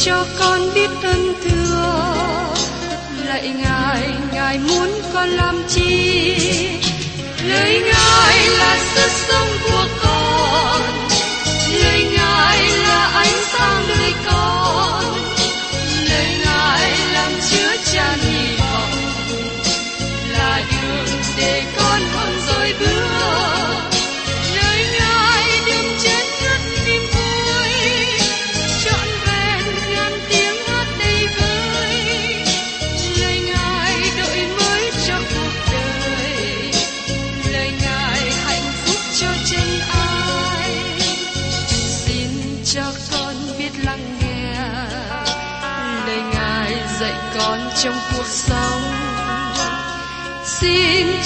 xin 0.00 0.49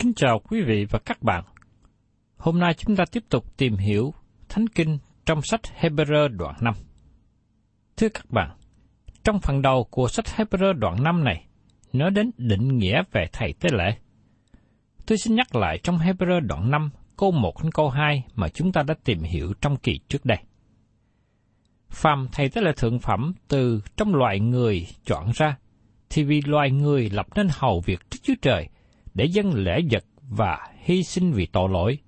Kính 0.00 0.14
chào 0.14 0.38
quý 0.38 0.62
vị 0.62 0.86
và 0.90 0.98
các 0.98 1.22
bạn. 1.22 1.44
Hôm 2.36 2.58
nay 2.58 2.74
chúng 2.74 2.96
ta 2.96 3.04
tiếp 3.12 3.24
tục 3.28 3.56
tìm 3.56 3.76
hiểu 3.76 4.14
Thánh 4.48 4.66
Kinh 4.66 4.98
trong 5.26 5.42
sách 5.42 5.60
Hebrew 5.80 6.28
đoạn 6.28 6.54
5. 6.60 6.74
Thưa 7.96 8.08
các 8.08 8.30
bạn, 8.30 8.50
trong 9.24 9.40
phần 9.40 9.62
đầu 9.62 9.86
của 9.90 10.08
sách 10.08 10.24
Hebrew 10.36 10.72
đoạn 10.72 11.02
5 11.02 11.24
này, 11.24 11.44
nói 11.92 12.10
đến 12.10 12.30
định 12.36 12.78
nghĩa 12.78 13.02
về 13.12 13.26
thầy 13.32 13.52
tế 13.52 13.68
lễ. 13.72 13.96
Tôi 15.06 15.18
xin 15.18 15.34
nhắc 15.34 15.56
lại 15.56 15.78
trong 15.82 15.98
Hebrew 15.98 16.40
đoạn 16.40 16.70
5 16.70 16.90
câu 17.16 17.30
1 17.30 17.62
đến 17.62 17.72
câu 17.72 17.88
2 17.88 18.24
mà 18.34 18.48
chúng 18.48 18.72
ta 18.72 18.82
đã 18.82 18.94
tìm 19.04 19.18
hiểu 19.22 19.52
trong 19.60 19.76
kỳ 19.76 20.00
trước 20.08 20.24
đây. 20.24 20.38
Phàm 21.88 22.28
thầy 22.32 22.48
tế 22.48 22.60
lễ 22.60 22.72
thượng 22.76 22.98
phẩm 22.98 23.32
từ 23.48 23.80
trong 23.96 24.14
loài 24.14 24.40
người 24.40 24.86
chọn 25.04 25.30
ra, 25.34 25.56
thì 26.10 26.24
vì 26.24 26.40
loài 26.46 26.70
người 26.70 27.10
lập 27.10 27.26
nên 27.34 27.48
hầu 27.50 27.80
việc 27.80 28.10
trước 28.10 28.18
Chúa 28.22 28.34
Trời 28.42 28.68
để 29.14 29.24
dâng 29.24 29.54
lễ 29.54 29.80
vật 29.90 30.04
và 30.20 30.58
hy 30.78 31.02
sinh 31.02 31.32
vì 31.32 31.46
tội 31.46 31.68
lỗi. 31.68 31.98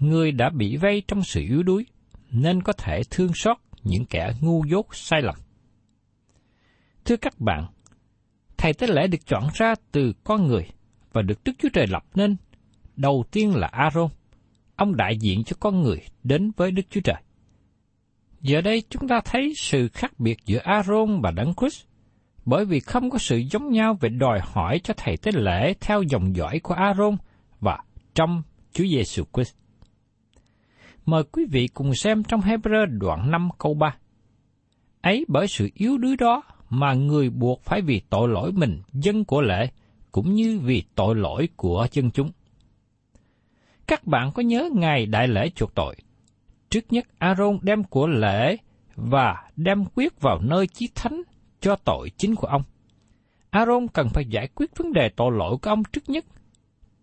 Người 0.00 0.32
đã 0.32 0.50
bị 0.50 0.76
vây 0.76 1.02
trong 1.08 1.24
sự 1.24 1.40
yếu 1.40 1.62
đuối, 1.62 1.86
nên 2.30 2.62
có 2.62 2.72
thể 2.72 3.02
thương 3.10 3.32
xót 3.34 3.56
những 3.82 4.04
kẻ 4.04 4.32
ngu 4.40 4.64
dốt 4.64 4.86
sai 4.92 5.22
lầm. 5.22 5.36
Thưa 7.04 7.16
các 7.16 7.40
bạn, 7.40 7.66
Thầy 8.62 8.72
tế 8.72 8.86
lễ 8.86 9.06
được 9.06 9.26
chọn 9.26 9.48
ra 9.54 9.74
từ 9.92 10.12
con 10.24 10.46
người 10.46 10.66
và 11.12 11.22
được 11.22 11.44
Đức 11.44 11.52
Chúa 11.58 11.68
Trời 11.72 11.86
lập 11.86 12.04
nên. 12.14 12.36
Đầu 12.96 13.24
tiên 13.30 13.54
là 13.54 13.66
Aaron, 13.66 14.08
ông 14.76 14.96
đại 14.96 15.16
diện 15.16 15.44
cho 15.44 15.56
con 15.60 15.82
người 15.82 15.98
đến 16.22 16.50
với 16.56 16.70
Đức 16.70 16.82
Chúa 16.90 17.00
Trời. 17.00 17.22
Giờ 18.40 18.60
đây 18.60 18.82
chúng 18.90 19.08
ta 19.08 19.20
thấy 19.24 19.52
sự 19.56 19.88
khác 19.88 20.20
biệt 20.20 20.38
giữa 20.46 20.58
Aaron 20.58 21.20
và 21.20 21.30
Đấng 21.30 21.54
Christ, 21.54 21.84
bởi 22.44 22.64
vì 22.64 22.80
không 22.80 23.10
có 23.10 23.18
sự 23.18 23.36
giống 23.36 23.70
nhau 23.70 23.96
về 24.00 24.08
đòi 24.08 24.40
hỏi 24.42 24.80
cho 24.84 24.94
thầy 24.96 25.16
tế 25.16 25.32
lễ 25.34 25.74
theo 25.80 26.02
dòng 26.02 26.36
dõi 26.36 26.60
của 26.62 26.74
Aaron 26.74 27.16
và 27.60 27.78
trong 28.14 28.42
Chúa 28.72 28.84
Giêsu 28.84 29.24
Christ. 29.34 29.54
Mời 31.06 31.24
quý 31.32 31.46
vị 31.50 31.68
cùng 31.74 31.94
xem 31.94 32.22
trong 32.24 32.40
Hebrew 32.40 32.98
đoạn 32.98 33.30
5 33.30 33.48
câu 33.58 33.74
3. 33.74 33.96
Ấy 35.00 35.24
bởi 35.28 35.46
sự 35.48 35.68
yếu 35.74 35.98
đuối 35.98 36.16
đó 36.16 36.42
mà 36.70 36.94
người 36.94 37.30
buộc 37.30 37.62
phải 37.62 37.80
vì 37.80 38.00
tội 38.10 38.28
lỗi 38.28 38.52
mình 38.52 38.82
dân 38.92 39.24
của 39.24 39.40
lễ, 39.40 39.70
cũng 40.12 40.34
như 40.34 40.58
vì 40.62 40.82
tội 40.94 41.14
lỗi 41.14 41.48
của 41.56 41.86
dân 41.92 42.10
chúng. 42.10 42.30
Các 43.86 44.06
bạn 44.06 44.32
có 44.34 44.42
nhớ 44.42 44.68
ngày 44.74 45.06
đại 45.06 45.28
lễ 45.28 45.50
chuộc 45.54 45.74
tội? 45.74 45.96
Trước 46.70 46.92
nhất 46.92 47.06
Aaron 47.18 47.58
đem 47.62 47.84
của 47.84 48.06
lễ 48.06 48.56
và 48.96 49.50
đem 49.56 49.84
quyết 49.94 50.20
vào 50.20 50.38
nơi 50.38 50.66
chí 50.66 50.88
thánh 50.94 51.22
cho 51.62 51.76
tội 51.84 52.10
chính 52.16 52.34
của 52.34 52.46
ông. 52.46 52.62
Aaron 53.50 53.88
cần 53.88 54.08
phải 54.08 54.24
giải 54.24 54.48
quyết 54.54 54.70
vấn 54.76 54.92
đề 54.92 55.08
tội 55.16 55.30
lỗi 55.32 55.56
của 55.62 55.70
ông 55.70 55.82
trước 55.92 56.08
nhất, 56.08 56.24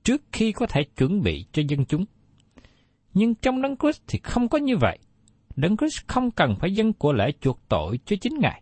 trước 0.03 0.21
khi 0.31 0.51
có 0.51 0.65
thể 0.65 0.83
chuẩn 0.97 1.21
bị 1.21 1.45
cho 1.51 1.63
dân 1.67 1.85
chúng. 1.85 2.05
Nhưng 3.13 3.35
trong 3.35 3.61
Đấng 3.61 3.77
Christ 3.77 4.01
thì 4.07 4.19
không 4.23 4.49
có 4.49 4.57
như 4.57 4.77
vậy. 4.77 4.99
Đấng 5.55 5.77
Christ 5.77 6.07
không 6.07 6.31
cần 6.31 6.55
phải 6.59 6.73
dâng 6.73 6.93
của 6.93 7.13
lễ 7.13 7.31
chuộc 7.41 7.59
tội 7.69 7.99
cho 8.05 8.15
chính 8.21 8.33
Ngài. 8.39 8.61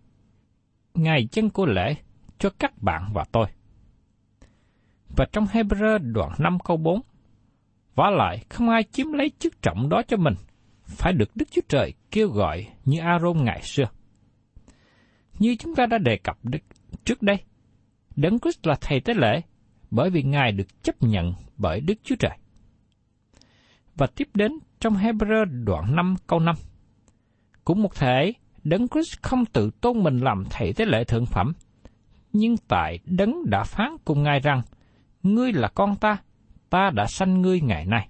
Ngài 0.94 1.28
dân 1.32 1.50
của 1.50 1.66
lễ 1.66 1.96
cho 2.40 2.50
các 2.60 2.82
bạn 2.82 3.12
và 3.14 3.26
tôi. 3.32 3.46
Và 5.18 5.26
trong 5.32 5.46
Hebrew 5.46 6.12
đoạn 6.14 6.32
5 6.40 6.58
câu 6.60 6.78
4, 6.78 7.02
Vả 7.96 8.10
lại, 8.10 8.46
không 8.50 8.70
ai 8.70 8.84
chiếm 8.92 9.12
lấy 9.12 9.32
chức 9.40 9.62
trọng 9.62 9.90
đó 9.90 10.02
cho 10.08 10.18
mình, 10.18 10.34
phải 10.84 11.14
được 11.14 11.36
Đức 11.36 11.46
Chúa 11.52 11.62
Trời 11.70 11.94
kêu 12.12 12.28
gọi 12.28 12.68
như 12.86 13.00
Aaron 13.00 13.44
ngày 13.44 13.62
xưa. 13.64 13.86
Như 15.40 15.56
chúng 15.56 15.76
ta 15.76 15.86
đã 15.86 15.98
đề 15.98 16.18
cập 16.18 16.38
trước 17.06 17.22
đây, 17.22 17.38
Đấng 18.16 18.40
Christ 18.40 18.68
là 18.68 18.76
thầy 18.82 19.00
tế 19.00 19.14
lễ, 19.14 19.42
bởi 19.92 20.10
vì 20.10 20.24
Ngài 20.24 20.52
được 20.52 20.84
chấp 20.84 20.96
nhận 21.04 21.34
bởi 21.58 21.80
Đức 21.80 21.94
Chúa 22.04 22.16
Trời. 22.20 22.38
Và 23.96 24.08
tiếp 24.08 24.28
đến 24.34 24.52
trong 24.80 24.94
Hebrew 24.94 25.64
đoạn 25.66 25.96
5 25.96 26.16
câu 26.28 26.40
5. 26.40 26.56
Cũng 27.66 27.84
một 27.84 27.96
thể, 27.96 28.34
Đấng 28.64 28.88
Christ 28.88 29.22
không 29.22 29.46
tự 29.46 29.72
tôn 29.82 30.04
mình 30.04 30.20
làm 30.20 30.44
thầy 30.50 30.74
tế 30.74 30.86
lễ 30.86 31.04
thượng 31.04 31.26
phẩm, 31.26 31.54
nhưng 32.34 32.58
tại 32.68 33.00
Đấng 33.06 33.50
đã 33.50 33.64
phán 33.64 33.90
cùng 34.06 34.24
Ngài 34.24 34.40
rằng, 34.40 34.62
Ngươi 35.24 35.54
là 35.54 35.68
con 35.68 35.96
ta, 35.96 36.18
ta 36.70 36.90
đã 36.90 37.06
sanh 37.06 37.42
ngươi 37.42 37.62
ngày 37.62 37.86
nay. 37.86 38.08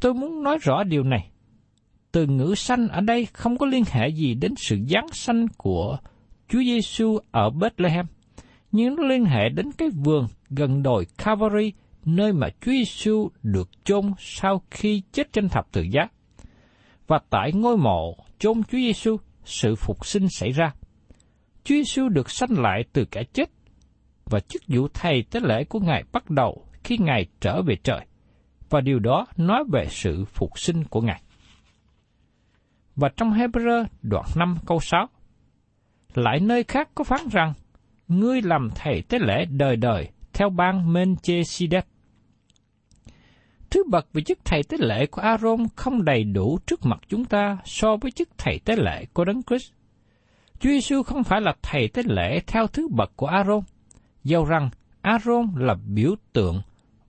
Tôi 0.00 0.14
muốn 0.14 0.42
nói 0.42 0.58
rõ 0.62 0.84
điều 0.84 1.02
này. 1.02 1.30
Từ 2.12 2.26
ngữ 2.26 2.54
sanh 2.56 2.88
ở 2.88 3.00
đây 3.00 3.26
không 3.32 3.58
có 3.58 3.66
liên 3.66 3.84
hệ 3.90 4.08
gì 4.08 4.34
đến 4.34 4.54
sự 4.56 4.78
giáng 4.88 5.06
sanh 5.12 5.46
của 5.56 5.98
Chúa 6.48 6.62
Giêsu 6.62 7.18
ở 7.30 7.50
Bethlehem, 7.50 8.06
nhưng 8.72 8.96
nó 8.96 9.02
liên 9.02 9.24
hệ 9.24 9.48
đến 9.48 9.72
cái 9.78 9.88
vườn 10.04 10.26
gần 10.50 10.82
đồi 10.82 11.06
Calvary, 11.18 11.72
nơi 12.04 12.32
mà 12.32 12.48
Chúa 12.60 12.72
Giêsu 12.72 13.28
được 13.42 13.70
chôn 13.84 14.12
sau 14.18 14.62
khi 14.70 15.02
chết 15.12 15.32
trên 15.32 15.48
thập 15.48 15.72
tự 15.72 15.82
giá. 15.82 16.08
Và 17.06 17.18
tại 17.30 17.52
ngôi 17.52 17.76
mộ 17.76 18.16
chôn 18.38 18.62
Chúa 18.62 18.78
Giêsu, 18.78 19.16
sự 19.44 19.74
phục 19.74 20.06
sinh 20.06 20.28
xảy 20.28 20.50
ra. 20.50 20.72
Chúa 21.64 21.74
Giêsu 21.74 22.08
được 22.08 22.30
sanh 22.30 22.58
lại 22.58 22.84
từ 22.92 23.04
kẻ 23.04 23.22
chết, 23.32 23.50
và 24.24 24.40
chức 24.40 24.62
vụ 24.68 24.88
thầy 24.94 25.22
tế 25.30 25.40
lễ 25.40 25.64
của 25.64 25.80
Ngài 25.80 26.04
bắt 26.12 26.30
đầu 26.30 26.64
khi 26.84 26.98
Ngài 27.00 27.26
trở 27.40 27.62
về 27.62 27.76
trời, 27.84 28.00
và 28.70 28.80
điều 28.80 28.98
đó 28.98 29.26
nói 29.36 29.64
về 29.72 29.86
sự 29.90 30.24
phục 30.24 30.58
sinh 30.58 30.84
của 30.84 31.00
Ngài. 31.00 31.22
Và 32.98 33.08
trong 33.16 33.32
Hebrew 33.32 33.84
đoạn 34.02 34.24
5 34.36 34.56
câu 34.66 34.80
6, 34.80 35.08
lại 36.14 36.40
nơi 36.40 36.64
khác 36.64 36.88
có 36.94 37.04
phán 37.04 37.20
rằng, 37.30 37.52
ngươi 38.08 38.42
làm 38.42 38.70
thầy 38.74 39.02
tế 39.02 39.18
lễ 39.18 39.44
đời 39.44 39.76
đời 39.76 40.08
theo 40.32 40.50
ban 40.50 40.92
Melchizedek. 40.92 41.82
Thứ 43.70 43.82
bậc 43.90 44.06
về 44.12 44.22
chức 44.22 44.38
thầy 44.44 44.62
tế 44.62 44.76
lễ 44.80 45.06
của 45.06 45.22
Aaron 45.22 45.66
không 45.76 46.04
đầy 46.04 46.24
đủ 46.24 46.58
trước 46.66 46.80
mặt 46.86 47.00
chúng 47.08 47.24
ta 47.24 47.58
so 47.64 47.96
với 47.96 48.10
chức 48.10 48.28
thầy 48.38 48.58
tế 48.64 48.76
lễ 48.76 49.04
của 49.12 49.24
Đấng 49.24 49.42
Christ. 49.42 49.72
Chúa 50.60 50.70
Giêsu 50.70 51.02
không 51.02 51.24
phải 51.24 51.40
là 51.40 51.54
thầy 51.62 51.88
tế 51.88 52.02
lễ 52.06 52.40
theo 52.46 52.66
thứ 52.66 52.88
bậc 52.88 53.12
của 53.16 53.26
Aaron, 53.26 53.60
dầu 54.24 54.44
rằng 54.44 54.70
Aaron 55.00 55.46
là 55.56 55.74
biểu 55.94 56.14
tượng 56.32 56.62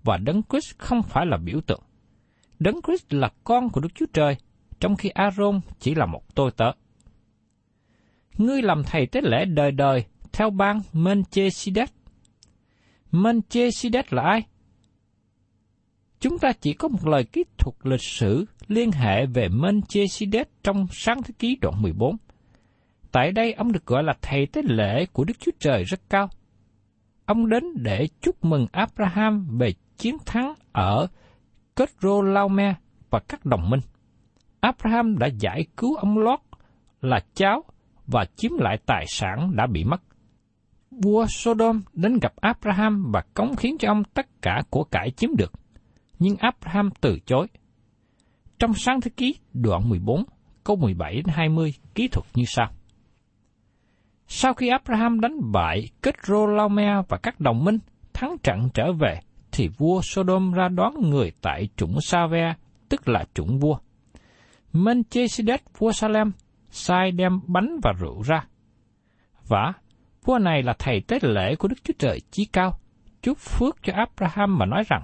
và 0.04 0.18
Đấng 0.18 0.42
Christ 0.50 0.78
không 0.78 1.04
phải 1.04 1.26
là 1.26 1.38
biểu 1.38 1.62
tượng. 1.62 1.82
Đấng 2.60 2.82
Christ 2.82 3.14
là 3.14 3.30
con 3.44 3.70
của 3.70 3.82
Đức 3.82 3.90
Chúa 3.96 4.06
Trời, 4.14 4.38
trong 4.80 4.96
khi 4.96 5.10
Aaron 5.10 5.60
chỉ 5.80 5.96
là 5.96 6.06
một 6.06 6.36
tôi 6.36 6.52
tớ. 6.52 6.72
Ngươi 8.38 8.62
làm 8.62 8.84
thầy 8.84 9.06
tế 9.06 9.22
lễ 9.24 9.46
đời 9.46 9.72
đời 9.72 10.06
theo 10.32 10.50
ban 10.50 10.80
Menchesidet. 10.94 11.90
Menchesidet 13.12 14.14
là 14.14 14.24
ai? 14.24 14.42
Chúng 16.20 16.40
ta 16.40 16.52
chỉ 16.62 16.74
có 16.74 16.88
một 16.88 17.08
lời 17.08 17.24
kỹ 17.24 17.44
thuật 17.58 17.76
lịch 17.84 18.02
sử 18.02 18.46
liên 18.68 18.92
hệ 18.92 19.26
về 19.26 19.48
Menchesidet 19.50 20.50
trong 20.64 20.88
sáng 20.92 21.24
thế 21.24 21.34
ký 21.40 21.58
đoạn 21.62 21.82
14. 21.82 22.18
Tại 23.12 23.32
đây, 23.32 23.54
ông 23.54 23.72
được 23.72 23.86
gọi 23.86 24.04
là 24.04 24.14
thầy 24.22 24.46
tế 24.46 24.62
lễ 24.66 25.06
của 25.06 25.24
Đức 25.24 25.40
Chúa 25.40 25.52
Trời 25.60 25.84
rất 25.84 26.00
cao. 26.10 26.30
Ông 27.26 27.50
đến 27.50 27.64
để 27.76 28.08
chúc 28.22 28.46
mừng 28.46 28.68
Abraham 28.72 29.58
về 29.58 29.74
chiến 29.98 30.18
thắng 30.26 30.54
ở 30.72 31.08
Kedrolaomer 31.76 32.76
và 33.10 33.20
các 33.20 33.46
đồng 33.46 33.70
minh. 33.70 33.82
Abraham 34.60 35.18
đã 35.18 35.28
giải 35.40 35.66
cứu 35.78 35.96
ông 35.96 36.18
Lot 36.18 36.40
là 37.02 37.20
cháu 37.34 37.64
và 38.08 38.26
chiếm 38.36 38.52
lại 38.58 38.78
tài 38.86 39.06
sản 39.08 39.52
đã 39.56 39.68
bị 39.68 39.84
mất. 39.84 40.02
Vua 40.92 41.26
Sodom 41.30 41.82
đến 41.94 42.20
gặp 42.22 42.34
Abraham 42.36 43.12
và 43.14 43.24
cống 43.34 43.56
khiến 43.56 43.78
cho 43.80 43.92
ông 43.92 44.04
tất 44.04 44.42
cả 44.42 44.62
của 44.70 44.84
cải 44.84 45.12
chiếm 45.12 45.30
được. 45.38 45.52
Nhưng 46.20 46.36
Abraham 46.36 46.90
từ 47.02 47.20
chối. 47.26 47.48
Trong 48.60 48.74
sáng 48.74 49.02
thế 49.02 49.12
ký 49.18 49.36
đoạn 49.54 49.90
14, 49.90 50.24
câu 50.64 50.76
17 50.76 51.14
đến 51.14 51.26
20 51.28 51.74
kỹ 51.96 52.08
thuật 52.08 52.26
như 52.36 52.44
sau. 52.48 52.72
Sau 54.28 54.54
khi 54.54 54.68
Abraham 54.68 55.20
đánh 55.20 55.52
bại 55.52 55.90
Kedrolaomer 56.02 57.06
và 57.10 57.18
các 57.18 57.40
đồng 57.40 57.64
minh 57.64 57.78
thắng 58.14 58.38
trận 58.44 58.70
trở 58.74 58.94
về, 58.94 59.20
thì 59.52 59.68
vua 59.68 60.02
Sodom 60.02 60.52
ra 60.52 60.68
đón 60.68 61.10
người 61.10 61.32
tại 61.42 61.70
chủng 61.78 62.02
Save, 62.02 62.54
tức 62.90 63.08
là 63.08 63.26
chủng 63.34 63.60
vua. 63.60 63.78
Menchisidet 64.74 65.62
vua 65.78 65.92
Salem 65.92 66.32
sai 66.70 67.12
đem 67.12 67.40
bánh 67.48 67.80
và 67.84 67.94
rượu 68.00 68.22
ra. 68.22 68.46
Và 69.48 69.74
vua 70.26 70.38
này 70.38 70.64
là 70.64 70.74
thầy 70.80 71.02
tế 71.02 71.20
lễ 71.22 71.56
của 71.56 71.68
Đức 71.68 71.76
Chúa 71.84 71.94
Trời 72.00 72.22
Chí 72.32 72.46
Cao, 72.46 72.80
chúc 73.22 73.38
phước 73.38 73.78
cho 73.84 73.94
Abraham 73.94 74.58
và 74.60 74.66
nói 74.66 74.84
rằng, 74.88 75.04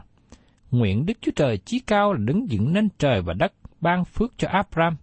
nguyện 0.72 1.06
Đức 1.06 1.18
Chúa 1.22 1.32
Trời 1.36 1.58
Chí 1.58 1.80
Cao 1.80 2.14
là 2.14 2.20
đứng 2.26 2.50
dựng 2.50 2.74
nên 2.74 2.90
trời 2.98 3.22
và 3.22 3.34
đất, 3.34 3.54
ban 3.82 4.06
phước 4.06 4.32
cho 4.38 4.48
Abraham. 4.48 4.96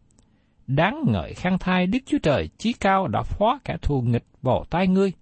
Đáng 0.67 1.05
ngợi 1.07 1.35
khang 1.35 1.59
thai 1.59 1.87
Đức 1.87 1.99
Chúa 2.07 2.19
Trời 2.23 2.49
Chí 2.59 2.73
Cao 2.73 3.09
đã 3.09 3.23
phó 3.23 3.59
kẻ 3.65 3.77
thù 3.83 4.01
nghịch 4.01 4.25
vào 4.43 4.65
tay 4.71 4.89
ngươi. 4.89 5.13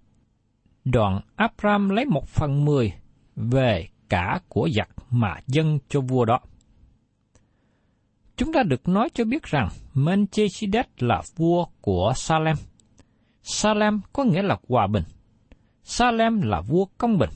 Đoạn 0.85 1.21
Abraham 1.35 1.89
lấy 1.89 2.05
một 2.05 2.27
phần 2.27 2.65
mười 2.65 2.93
về 3.35 3.87
cả 4.09 4.39
của 4.49 4.69
giặc 4.75 4.89
mà 5.09 5.35
dâng 5.47 5.79
cho 5.89 6.01
vua 6.01 6.25
đó. 6.25 6.39
Chúng 8.41 8.53
ta 8.53 8.63
được 8.63 8.87
nói 8.87 9.09
cho 9.13 9.25
biết 9.25 9.43
rằng 9.43 9.69
Melchizedek 9.93 10.83
là 10.99 11.21
vua 11.35 11.65
của 11.81 12.13
Salem. 12.15 12.55
Salem 13.43 14.01
có 14.13 14.23
nghĩa 14.23 14.41
là 14.41 14.57
hòa 14.69 14.87
bình. 14.87 15.03
Salem 15.83 16.41
là 16.41 16.61
vua 16.61 16.85
công 16.97 17.17
bình. 17.17 17.29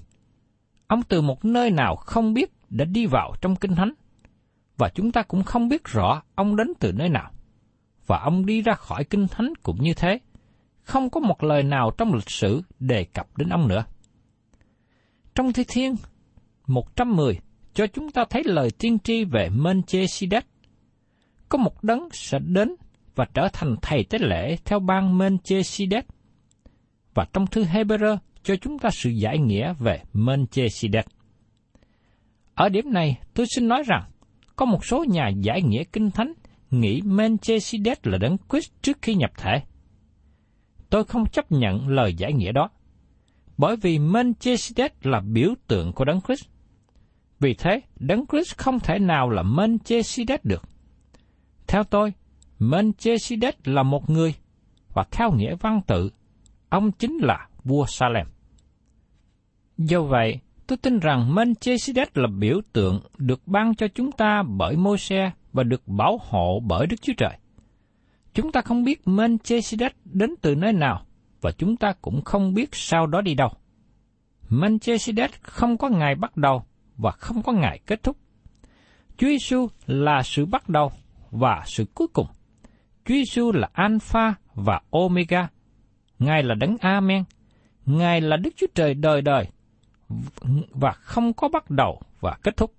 Ông 0.87 1.03
từ 1.03 1.21
một 1.21 1.45
nơi 1.45 1.71
nào 1.71 1.95
không 1.95 2.33
biết 2.33 2.51
đã 2.69 2.85
đi 2.85 3.05
vào 3.05 3.33
trong 3.41 3.55
kinh 3.55 3.75
thánh, 3.75 3.93
và 4.77 4.89
chúng 4.89 5.11
ta 5.11 5.21
cũng 5.21 5.43
không 5.43 5.69
biết 5.69 5.83
rõ 5.83 6.21
ông 6.35 6.55
đến 6.55 6.67
từ 6.79 6.91
nơi 6.91 7.09
nào. 7.09 7.31
Và 8.07 8.19
ông 8.19 8.45
đi 8.45 8.61
ra 8.61 8.73
khỏi 8.73 9.03
kinh 9.03 9.27
thánh 9.27 9.53
cũng 9.63 9.77
như 9.83 9.93
thế, 9.93 10.19
không 10.83 11.09
có 11.09 11.19
một 11.19 11.43
lời 11.43 11.63
nào 11.63 11.91
trong 11.97 12.13
lịch 12.13 12.29
sử 12.29 12.61
đề 12.79 13.03
cập 13.03 13.37
đến 13.37 13.49
ông 13.49 13.67
nữa. 13.67 13.85
Trong 15.35 15.53
Thi 15.53 15.63
Thiên 15.67 15.95
110 16.67 17.39
cho 17.73 17.87
chúng 17.87 18.11
ta 18.11 18.25
thấy 18.29 18.43
lời 18.45 18.69
tiên 18.79 18.99
tri 18.99 19.23
về 19.23 19.49
Melchizedek. 19.49 20.41
Có 21.49 21.57
một 21.57 21.83
đấng 21.83 22.09
sẽ 22.11 22.39
đến 22.39 22.75
và 23.15 23.25
trở 23.33 23.47
thành 23.53 23.75
thầy 23.81 24.03
tế 24.03 24.19
lễ 24.19 24.57
theo 24.65 24.79
ban 24.79 25.17
Melchizedek. 25.17 26.01
Và 27.13 27.25
trong 27.33 27.47
thư 27.47 27.63
Hebrew 27.63 28.17
cho 28.43 28.55
chúng 28.55 28.79
ta 28.79 28.89
sự 28.89 29.09
giải 29.09 29.37
nghĩa 29.37 29.73
về 29.79 30.01
Melchizedek. 30.13 31.03
Ở 32.55 32.69
điểm 32.69 32.93
này, 32.93 33.17
tôi 33.33 33.45
xin 33.55 33.67
nói 33.67 33.83
rằng, 33.85 34.03
có 34.55 34.65
một 34.65 34.85
số 34.85 35.05
nhà 35.07 35.29
giải 35.41 35.61
nghĩa 35.61 35.83
kinh 35.83 36.11
thánh 36.11 36.33
nghĩ 36.71 37.01
Melchizedek 37.01 37.95
là 38.03 38.17
đấng 38.17 38.37
Christ 38.49 38.71
trước 38.81 38.97
khi 39.01 39.15
nhập 39.15 39.31
thể. 39.37 39.61
Tôi 40.89 41.03
không 41.03 41.25
chấp 41.25 41.51
nhận 41.51 41.87
lời 41.87 42.13
giải 42.13 42.33
nghĩa 42.33 42.51
đó, 42.51 42.69
bởi 43.57 43.75
vì 43.75 43.97
Melchizedek 43.97 44.89
là 45.01 45.19
biểu 45.19 45.53
tượng 45.67 45.93
của 45.93 46.05
đấng 46.05 46.21
Christ. 46.21 46.45
Vì 47.39 47.53
thế, 47.53 47.81
Đấng 47.99 48.25
Christ 48.31 48.57
không 48.57 48.79
thể 48.79 48.99
nào 48.99 49.29
là 49.29 49.43
Melchizedek 49.43 50.37
được. 50.43 50.63
Theo 51.75 51.83
tôi, 51.83 52.13
Melchizedek 52.59 53.51
là 53.63 53.83
một 53.83 54.09
người, 54.09 54.35
và 54.93 55.05
theo 55.11 55.31
nghĩa 55.31 55.55
văn 55.55 55.81
tự, 55.87 56.11
ông 56.69 56.91
chính 56.91 57.17
là 57.17 57.47
vua 57.63 57.85
Salem. 57.87 58.27
Do 59.77 60.01
vậy, 60.01 60.39
tôi 60.67 60.77
tin 60.77 60.99
rằng 60.99 61.35
Melchizedek 61.35 62.05
là 62.13 62.27
biểu 62.39 62.61
tượng 62.73 63.01
được 63.17 63.47
ban 63.47 63.75
cho 63.75 63.87
chúng 63.87 64.11
ta 64.11 64.43
bởi 64.43 64.75
môi 64.75 64.97
xe 64.97 65.31
và 65.53 65.63
được 65.63 65.87
bảo 65.87 66.19
hộ 66.21 66.59
bởi 66.65 66.87
Đức 66.87 67.01
Chúa 67.01 67.13
Trời. 67.17 67.37
Chúng 68.33 68.51
ta 68.51 68.61
không 68.61 68.83
biết 68.83 69.01
Melchizedek 69.05 69.91
đến 70.05 70.35
từ 70.41 70.55
nơi 70.55 70.73
nào, 70.73 71.05
và 71.41 71.51
chúng 71.51 71.75
ta 71.77 71.93
cũng 72.01 72.21
không 72.21 72.53
biết 72.53 72.69
sau 72.71 73.07
đó 73.07 73.21
đi 73.21 73.33
đâu. 73.33 73.49
Melchizedek 74.49 75.29
không 75.41 75.77
có 75.77 75.89
ngày 75.89 76.15
bắt 76.15 76.37
đầu 76.37 76.63
và 76.97 77.11
không 77.11 77.43
có 77.43 77.51
ngày 77.51 77.79
kết 77.85 78.03
thúc. 78.03 78.17
Chúa 79.17 79.27
Giêsu 79.27 79.67
là 79.87 80.21
sự 80.23 80.45
bắt 80.45 80.69
đầu 80.69 80.91
và 81.39 81.63
sự 81.65 81.85
cuối 81.95 82.07
cùng. 82.13 82.27
Chúa 83.05 83.13
Giêsu 83.13 83.51
là 83.51 83.69
Alpha 83.73 84.33
và 84.53 84.81
Omega. 84.89 85.47
Ngài 86.19 86.43
là 86.43 86.55
đấng 86.55 86.77
Amen. 86.79 87.23
Ngài 87.85 88.21
là 88.21 88.37
Đức 88.37 88.49
Chúa 88.55 88.67
Trời 88.75 88.93
đời 88.93 89.21
đời 89.21 89.47
và 90.69 90.91
không 90.91 91.33
có 91.33 91.47
bắt 91.47 91.69
đầu 91.69 92.01
và 92.19 92.37
kết 92.43 92.57
thúc. 92.57 92.73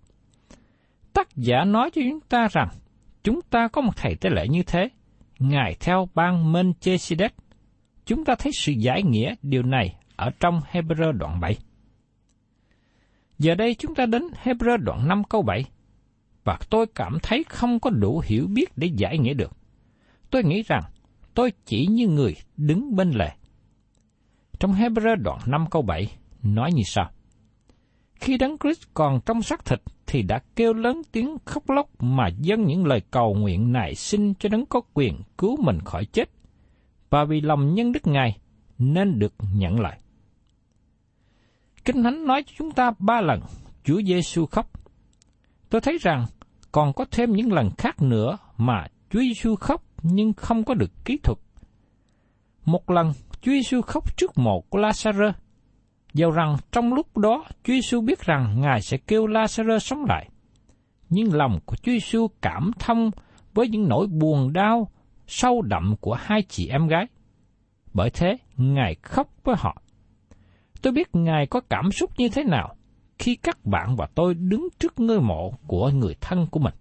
Tác 1.12 1.28
giả 1.36 1.64
nói 1.64 1.90
cho 1.90 2.02
chúng 2.10 2.20
ta 2.20 2.48
rằng 2.52 2.68
chúng 3.24 3.40
ta 3.50 3.68
có 3.68 3.80
một 3.80 3.96
thầy 3.96 4.14
tế 4.14 4.30
lễ 4.30 4.48
như 4.48 4.62
thế. 4.62 4.88
Ngài 5.38 5.76
theo 5.80 6.08
ban 6.14 6.52
Melchizedek. 6.52 7.30
Chúng 8.06 8.24
ta 8.24 8.34
thấy 8.38 8.52
sự 8.54 8.72
giải 8.72 9.02
nghĩa 9.02 9.34
điều 9.42 9.62
này 9.62 9.96
ở 10.16 10.30
trong 10.40 10.60
Hebrew 10.72 11.12
đoạn 11.12 11.40
7. 11.40 11.56
Giờ 13.38 13.54
đây 13.54 13.74
chúng 13.74 13.94
ta 13.94 14.06
đến 14.06 14.22
Hebrew 14.44 14.76
đoạn 14.76 15.08
5 15.08 15.24
câu 15.24 15.42
7, 15.42 15.64
và 16.46 16.58
tôi 16.70 16.86
cảm 16.94 17.18
thấy 17.22 17.44
không 17.48 17.80
có 17.80 17.90
đủ 17.90 18.22
hiểu 18.24 18.46
biết 18.46 18.72
để 18.76 18.90
giải 18.96 19.18
nghĩa 19.18 19.34
được. 19.34 19.52
Tôi 20.30 20.44
nghĩ 20.44 20.62
rằng 20.62 20.82
tôi 21.34 21.52
chỉ 21.64 21.86
như 21.86 22.08
người 22.08 22.34
đứng 22.56 22.96
bên 22.96 23.10
lề. 23.10 23.30
Trong 24.58 24.72
Hebrew 24.72 25.16
đoạn 25.16 25.38
5 25.46 25.64
câu 25.70 25.82
7 25.82 26.06
nói 26.42 26.72
như 26.72 26.82
sau. 26.84 27.10
Khi 28.14 28.38
Đấng 28.38 28.58
Christ 28.58 28.82
còn 28.94 29.20
trong 29.26 29.42
xác 29.42 29.64
thịt 29.64 29.80
thì 30.06 30.22
đã 30.22 30.38
kêu 30.56 30.74
lớn 30.74 31.02
tiếng 31.12 31.36
khóc 31.44 31.70
lóc 31.70 32.02
mà 32.02 32.28
dâng 32.40 32.64
những 32.64 32.86
lời 32.86 33.00
cầu 33.10 33.34
nguyện 33.34 33.72
này, 33.72 33.94
xin 33.94 34.34
cho 34.34 34.48
Đấng 34.48 34.66
có 34.66 34.80
quyền 34.94 35.20
cứu 35.38 35.56
mình 35.62 35.78
khỏi 35.84 36.04
chết. 36.04 36.30
Và 37.10 37.24
vì 37.24 37.40
lòng 37.40 37.74
nhân 37.74 37.92
đức 37.92 38.06
Ngài 38.06 38.38
nên 38.78 39.18
được 39.18 39.34
nhận 39.54 39.80
lại. 39.80 39.98
Kinh 41.84 42.02
Thánh 42.02 42.26
nói 42.26 42.42
cho 42.46 42.52
chúng 42.58 42.70
ta 42.70 42.90
ba 42.98 43.20
lần 43.20 43.40
Chúa 43.84 44.02
Giêsu 44.02 44.46
khóc. 44.46 44.70
Tôi 45.70 45.80
thấy 45.80 45.98
rằng 46.00 46.26
còn 46.76 46.92
có 46.92 47.04
thêm 47.10 47.32
những 47.32 47.52
lần 47.52 47.70
khác 47.78 48.02
nữa 48.02 48.38
mà 48.56 48.86
Chúa 49.10 49.20
Giêsu 49.20 49.54
khóc 49.56 49.82
nhưng 50.02 50.32
không 50.32 50.64
có 50.64 50.74
được 50.74 50.90
kỹ 51.04 51.18
thuật. 51.22 51.38
Một 52.64 52.90
lần 52.90 53.12
Chúa 53.40 53.52
Giêsu 53.52 53.80
khóc 53.80 54.16
trước 54.16 54.38
mộ 54.38 54.60
của 54.60 54.78
Lazarus. 54.78 55.32
Dầu 56.14 56.30
rằng 56.30 56.56
trong 56.72 56.94
lúc 56.94 57.16
đó 57.16 57.44
Chúa 57.64 57.72
Giêsu 57.72 58.00
biết 58.00 58.20
rằng 58.20 58.60
Ngài 58.60 58.82
sẽ 58.82 58.96
kêu 58.96 59.26
Lazarus 59.26 59.78
sống 59.78 60.04
lại. 60.08 60.28
Nhưng 61.08 61.34
lòng 61.34 61.58
của 61.66 61.76
Chúa 61.76 61.92
Giêsu 61.92 62.28
cảm 62.42 62.70
thông 62.78 63.10
với 63.54 63.68
những 63.68 63.88
nỗi 63.88 64.06
buồn 64.06 64.52
đau 64.52 64.90
sâu 65.26 65.62
đậm 65.62 65.94
của 66.00 66.14
hai 66.14 66.42
chị 66.42 66.68
em 66.68 66.86
gái. 66.86 67.06
Bởi 67.94 68.10
thế, 68.10 68.36
Ngài 68.56 68.94
khóc 69.02 69.28
với 69.44 69.54
họ. 69.58 69.82
Tôi 70.82 70.92
biết 70.92 71.08
Ngài 71.12 71.46
có 71.46 71.60
cảm 71.60 71.92
xúc 71.92 72.10
như 72.18 72.28
thế 72.28 72.44
nào 72.44 72.75
khi 73.18 73.36
các 73.36 73.64
bạn 73.64 73.96
và 73.96 74.06
tôi 74.14 74.34
đứng 74.34 74.68
trước 74.78 75.00
ngôi 75.00 75.20
mộ 75.20 75.52
của 75.66 75.90
người 75.90 76.14
thân 76.20 76.46
của 76.50 76.60
mình. 76.60 76.74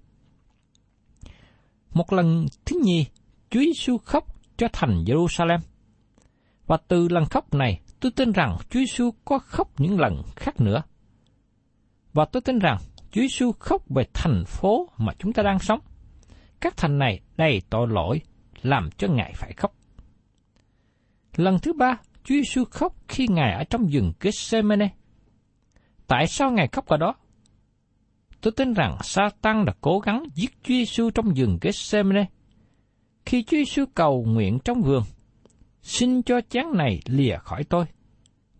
Một 1.93 2.13
lần 2.13 2.45
thứ 2.65 2.79
nhì, 2.83 3.05
Chúa 3.49 3.59
Giêsu 3.59 3.97
khóc 3.97 4.25
cho 4.57 4.67
thành 4.73 5.03
Jerusalem. 5.05 5.59
Và 6.67 6.77
từ 6.87 7.07
lần 7.07 7.25
khóc 7.25 7.53
này, 7.53 7.81
tôi 7.99 8.11
tin 8.11 8.31
rằng 8.31 8.57
Chúa 8.69 8.79
Giêsu 8.79 9.11
có 9.25 9.39
khóc 9.39 9.79
những 9.79 9.99
lần 9.99 10.21
khác 10.35 10.61
nữa. 10.61 10.83
Và 12.13 12.25
tôi 12.25 12.41
tin 12.41 12.59
rằng 12.59 12.77
Chúa 13.11 13.21
Giêsu 13.21 13.51
khóc 13.51 13.89
về 13.89 14.03
thành 14.13 14.43
phố 14.45 14.89
mà 14.97 15.13
chúng 15.19 15.33
ta 15.33 15.43
đang 15.43 15.59
sống. 15.59 15.79
Các 16.59 16.77
thành 16.77 16.99
này 16.99 17.19
đầy 17.37 17.61
tội 17.69 17.87
lỗi, 17.87 18.21
làm 18.61 18.89
cho 18.97 19.07
Ngài 19.07 19.33
phải 19.35 19.53
khóc. 19.53 19.75
Lần 21.35 21.59
thứ 21.59 21.73
ba, 21.73 21.97
Chúa 22.23 22.35
Giêsu 22.35 22.65
khóc 22.65 22.95
khi 23.07 23.27
Ngài 23.29 23.53
ở 23.53 23.63
trong 23.63 23.87
rừng 23.87 24.13
Gethsemane. 24.19 24.89
Tại 26.07 26.27
sao 26.27 26.51
Ngài 26.51 26.67
khóc 26.67 26.85
ở 26.85 26.97
đó? 26.97 27.15
Tôi 28.41 28.51
tin 28.51 28.73
rằng 28.73 28.97
Satan 29.03 29.65
đã 29.65 29.73
cố 29.81 29.99
gắng 29.99 30.23
giết 30.35 30.51
Chúa 30.63 30.73
Giêsu 30.73 31.09
trong 31.09 31.33
vườn 31.35 31.57
Gethsemane. 31.61 32.25
Khi 33.25 33.43
Chúa 33.43 33.57
Giêsu 33.57 33.85
cầu 33.95 34.25
nguyện 34.27 34.59
trong 34.65 34.81
vườn, 34.81 35.03
xin 35.81 36.21
cho 36.21 36.41
chán 36.49 36.77
này 36.77 36.99
lìa 37.05 37.37
khỏi 37.37 37.63
tôi, 37.63 37.85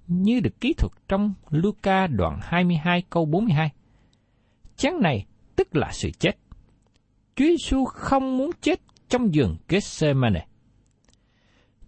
như 0.07 0.39
được 0.39 0.61
ký 0.61 0.73
thuật 0.73 0.91
trong 1.07 1.33
Luca 1.49 2.07
đoạn 2.07 2.39
22 2.41 3.03
câu 3.09 3.25
42. 3.25 3.71
Chán 4.77 5.01
này 5.01 5.25
tức 5.55 5.75
là 5.75 5.91
sự 5.91 6.09
chết. 6.19 6.31
Chúa 7.35 7.45
Giêsu 7.45 7.85
không 7.85 8.37
muốn 8.37 8.49
chết 8.61 8.81
trong 9.09 9.29
vườn 9.33 9.57
Gethsemane. 9.69 10.45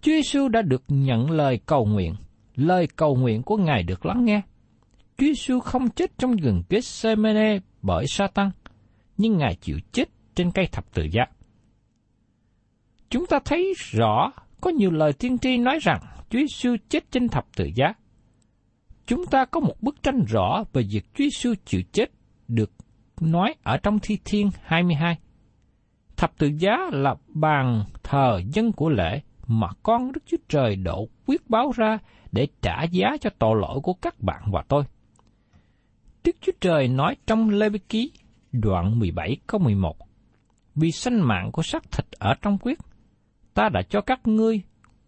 Chúa 0.01 0.11
Giêsu 0.11 0.47
đã 0.47 0.61
được 0.61 0.83
nhận 0.87 1.31
lời 1.31 1.59
cầu 1.65 1.85
nguyện, 1.85 2.15
lời 2.55 2.87
cầu 2.95 3.15
nguyện 3.15 3.43
của 3.43 3.57
Ngài 3.57 3.83
được 3.83 4.05
lắng 4.05 4.25
nghe. 4.25 4.41
Chúa 5.17 5.25
Giêsu 5.25 5.59
không 5.59 5.89
chết 5.89 6.17
trong 6.17 6.35
vườn 6.43 6.63
Gethsemane 6.69 7.59
bởi 7.81 8.07
Satan, 8.07 8.51
nhưng 9.17 9.37
Ngài 9.37 9.55
chịu 9.55 9.79
chết 9.91 10.09
trên 10.35 10.51
cây 10.51 10.67
thập 10.71 10.93
tự 10.93 11.03
giá. 11.11 11.25
Chúng 13.09 13.25
ta 13.25 13.39
thấy 13.45 13.73
rõ 13.77 14.31
có 14.61 14.69
nhiều 14.69 14.91
lời 14.91 15.13
tiên 15.13 15.37
tri 15.37 15.57
nói 15.57 15.79
rằng 15.81 15.99
Chúa 16.29 16.39
Giêsu 16.39 16.75
chết 16.89 17.11
trên 17.11 17.27
thập 17.27 17.45
tự 17.55 17.69
giá. 17.75 17.93
Chúng 19.05 19.25
ta 19.25 19.45
có 19.45 19.59
một 19.59 19.75
bức 19.81 20.03
tranh 20.03 20.25
rõ 20.27 20.63
về 20.73 20.83
việc 20.91 21.05
Chúa 21.13 21.23
Giêsu 21.23 21.53
chịu 21.65 21.81
chết 21.91 22.11
được 22.47 22.71
nói 23.21 23.55
ở 23.63 23.77
trong 23.77 23.99
Thi 23.99 24.17
Thiên 24.25 24.49
22. 24.63 25.17
Thập 26.17 26.37
tự 26.37 26.51
giá 26.57 26.77
là 26.91 27.15
bàn 27.27 27.83
thờ 28.03 28.41
dân 28.53 28.71
của 28.71 28.89
lễ 28.89 29.21
mà 29.47 29.67
con 29.83 30.11
Đức 30.11 30.21
Chúa 30.25 30.37
Trời 30.49 30.75
độ 30.75 31.07
quyết 31.25 31.49
báo 31.49 31.71
ra 31.75 31.97
để 32.31 32.47
trả 32.61 32.83
giá 32.83 33.17
cho 33.21 33.29
tội 33.39 33.55
lỗi 33.61 33.79
của 33.83 33.93
các 33.93 34.15
bạn 34.19 34.41
và 34.51 34.63
tôi. 34.67 34.83
Đức 36.27 36.35
Chúa 36.41 36.51
Trời 36.61 36.87
nói 36.87 37.15
trong 37.27 37.49
Lê 37.49 37.69
Vi 37.69 37.79
Ký 37.79 38.11
đoạn 38.51 38.99
17 38.99 39.37
câu 39.47 39.59
11 39.59 39.97
Vì 40.75 40.91
sanh 40.91 41.27
mạng 41.27 41.51
của 41.51 41.61
xác 41.63 41.91
thịt 41.91 42.05
ở 42.11 42.33
trong 42.41 42.57
quyết, 42.57 42.79
ta 43.53 43.69
đã 43.69 43.81
cho 43.89 44.01
các 44.01 44.27
ngươi 44.27 44.61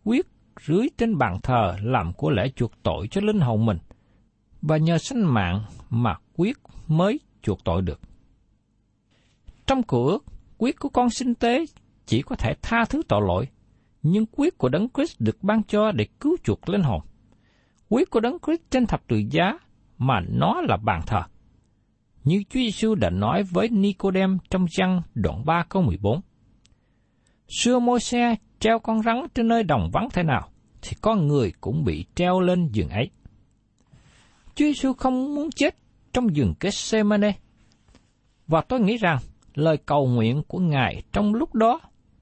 quyết 0.04 0.28
rưới 0.68 0.88
trên 0.98 1.18
bàn 1.18 1.40
thờ 1.44 1.78
làm 1.82 2.14
của 2.14 2.30
lễ 2.30 2.50
chuộc 2.56 2.72
tội 2.84 3.08
cho 3.12 3.22
linh 3.22 3.40
hồn 3.40 3.66
mình, 3.66 3.78
và 4.62 4.78
nhờ 4.78 4.98
sanh 4.98 5.34
mạng 5.34 5.64
mà 5.90 6.16
quyết 6.36 6.58
mới 6.88 7.20
chuộc 7.42 7.64
tội 7.64 7.82
được. 7.82 8.00
Trong 9.68 9.84
cửa, 9.84 10.18
quyết 10.58 10.80
của 10.80 10.90
con 10.90 11.10
sinh 11.10 11.36
tế 11.36 11.66
chỉ 12.06 12.22
có 12.22 12.36
thể 12.36 12.54
tha 12.62 12.86
thứ 12.86 13.02
tội 13.08 13.22
lỗi, 13.28 13.48
nhưng 14.02 14.26
quyết 14.26 14.58
của 14.58 14.70
Đấng 14.70 14.88
Christ 14.94 15.22
được 15.22 15.44
ban 15.44 15.64
cho 15.64 15.92
để 15.92 16.08
cứu 16.20 16.38
chuộc 16.44 16.70
linh 16.70 16.84
hồn. 16.84 17.02
Quyết 17.90 18.10
của 18.10 18.20
Đấng 18.20 18.38
Christ 18.46 18.62
trên 18.72 18.86
thập 18.86 19.08
tự 19.08 19.22
giá 19.32 19.60
mà 20.00 20.20
nó 20.30 20.62
là 20.62 20.78
bàn 20.78 21.02
thờ. 21.08 21.22
Như 22.24 22.44
Chúa 22.50 22.60
Giêsu 22.60 22.96
đã 22.96 23.10
nói 23.10 23.44
với 23.44 23.70
Nicodem 23.70 24.38
trong 24.50 24.66
văn 24.78 25.02
đoạn 25.16 25.46
3 25.46 25.64
câu 25.70 25.82
14. 25.82 26.22
Xưa 27.48 27.80
môi 27.80 28.00
xe 28.00 28.36
treo 28.60 28.80
con 28.80 29.02
rắn 29.02 29.16
trên 29.34 29.48
nơi 29.48 29.64
đồng 29.64 29.90
vắng 29.94 30.08
thế 30.14 30.24
nào, 30.24 30.50
thì 30.82 30.98
con 31.02 31.28
người 31.28 31.52
cũng 31.62 31.84
bị 31.84 32.06
treo 32.16 32.40
lên 32.40 32.70
giường 32.72 32.90
ấy. 32.90 33.10
Chúa 34.56 34.66
Giêsu 34.66 34.94
không 34.94 35.36
muốn 35.36 35.50
chết 35.56 35.76
trong 36.14 36.36
giường 36.36 36.54
Gethsemane. 36.60 37.32
Và 38.48 38.62
tôi 38.62 38.80
nghĩ 38.80 38.98
rằng 38.98 39.18
lời 39.56 39.78
cầu 39.78 40.08
nguyện 40.08 40.44
của 40.48 40.60
Ngài 40.60 41.04
trong 41.12 41.34
lúc 41.34 41.56
đó 41.56 41.80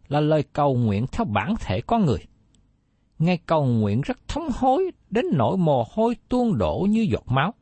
là 0.08 0.20
lời 0.20 0.44
cầu 0.54 0.76
nguyện 0.76 1.06
theo 1.12 1.26
bản 1.26 1.54
thể 1.60 1.82
con 1.82 2.06
người. 2.06 2.20
Ngài 3.20 3.38
cầu 3.38 3.66
nguyện 3.66 4.02
rất 4.02 4.28
thống 4.28 4.50
hối 4.56 4.92
đến 5.10 5.26
nỗi 5.34 5.58
mồ 5.58 5.86
hôi 5.92 6.16
tuôn 6.30 6.58
đổ 6.58 6.88
như 6.90 7.02
giọt 7.02 7.24
máu. 7.26 7.54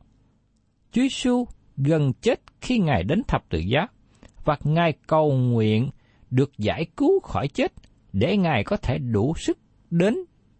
Chúa 0.92 1.02
Giêsu 1.02 1.46
gần 1.76 2.12
chết 2.12 2.40
khi 2.60 2.78
Ngài 2.78 3.02
đến 3.02 3.22
thập 3.28 3.48
tự 3.48 3.58
giá, 3.58 3.86
và 4.44 4.58
Ngài 4.64 4.92
cầu 5.06 5.32
nguyện 5.32 5.90
được 6.30 6.58
giải 6.58 6.86
cứu 6.96 7.20
khỏi 7.20 7.48
chết 7.48 7.72
để 8.12 8.36
Ngài 8.36 8.64
có 8.64 8.76
thể 8.76 8.98
đủ 8.98 9.34
sức 9.36 9.58
đến 9.90 10.14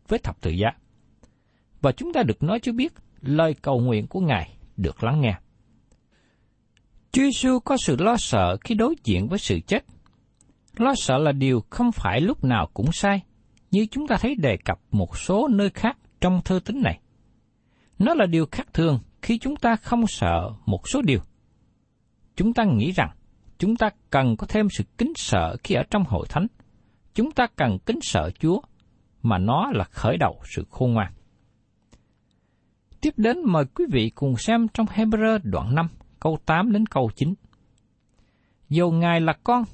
với 0.09 0.19
thập 0.19 0.41
tự 0.41 0.51
giá. 0.51 0.69
Và 1.81 1.93
chúng 1.93 2.13
ta 2.13 2.23
được 2.23 2.43
nói 2.43 2.61
cho 2.63 2.73
biết 2.73 2.93
lời 3.21 3.55
cầu 3.63 3.81
nguyện 3.81 4.07
của 4.07 4.21
Ngài 4.21 4.57
được 4.77 5.05
lắng 5.05 5.21
nghe. 5.21 5.35
Chúa 7.13 7.23
Giêsu 7.23 7.59
có 7.59 7.77
sự 7.77 7.97
lo 7.99 8.17
sợ 8.17 8.57
khi 8.61 8.75
đối 8.75 8.95
diện 9.05 9.29
với 9.29 9.39
sự 9.39 9.61
chết. 9.61 9.85
Lo 10.77 10.95
sợ 10.97 11.19
là 11.19 11.33
điều 11.33 11.63
không 11.71 11.93
phải 11.93 12.21
lúc 12.21 12.45
nào 12.45 12.71
cũng 12.75 12.93
sai, 12.93 13.23
như 13.71 13.87
chúng 13.91 14.07
ta 14.07 14.17
thấy 14.21 14.35
đề 14.35 14.57
cập 14.65 14.81
một 14.91 15.19
số 15.19 15.49
nơi 15.49 15.71
khác 15.71 15.99
trong 16.21 16.41
thơ 16.45 16.61
tính 16.65 16.83
này. 16.83 17.01
Nó 17.99 18.15
là 18.15 18.27
điều 18.27 18.47
khác 18.53 18.67
thường 18.75 18.99
khi 19.27 19.39
chúng 19.39 19.57
ta 19.57 19.77
không 19.77 20.07
sợ 20.07 20.51
một 20.67 20.89
số 20.89 21.03
điều. 21.03 21.21
Chúng 22.37 22.55
ta 22.55 22.65
nghĩ 22.65 22.93
rằng 22.93 23.11
chúng 23.59 23.77
ta 23.77 23.91
cần 24.11 24.37
có 24.37 24.47
thêm 24.47 24.69
sự 24.71 24.85
kính 24.99 25.13
sợ 25.17 25.57
khi 25.65 25.75
ở 25.75 25.83
trong 25.91 26.05
hội 26.05 26.27
thánh. 26.29 26.47
Chúng 27.15 27.31
ta 27.31 27.47
cần 27.57 27.79
kính 27.87 27.99
sợ 28.03 28.31
Chúa, 28.39 28.61
mà 29.23 29.39
nó 29.39 29.71
là 29.75 29.85
khởi 29.85 30.17
đầu 30.17 30.41
sự 30.45 30.67
khôn 30.71 30.93
ngoan. 30.93 31.13
Tiếp 33.01 33.15
đến 33.17 33.39
mời 33.45 33.65
quý 33.65 33.85
vị 33.93 34.11
cùng 34.15 34.37
xem 34.37 34.69
trong 34.75 34.87
Hebrew 34.87 35.39
đoạn 35.43 35.75
5, 35.75 35.89
câu 36.21 36.39
8 36.47 36.73
đến 36.73 36.87
câu 36.87 37.11
9. 37.17 37.35
Dù 38.69 38.91
Ngài 38.91 39.21
là 39.21 39.33
con, 39.45 39.65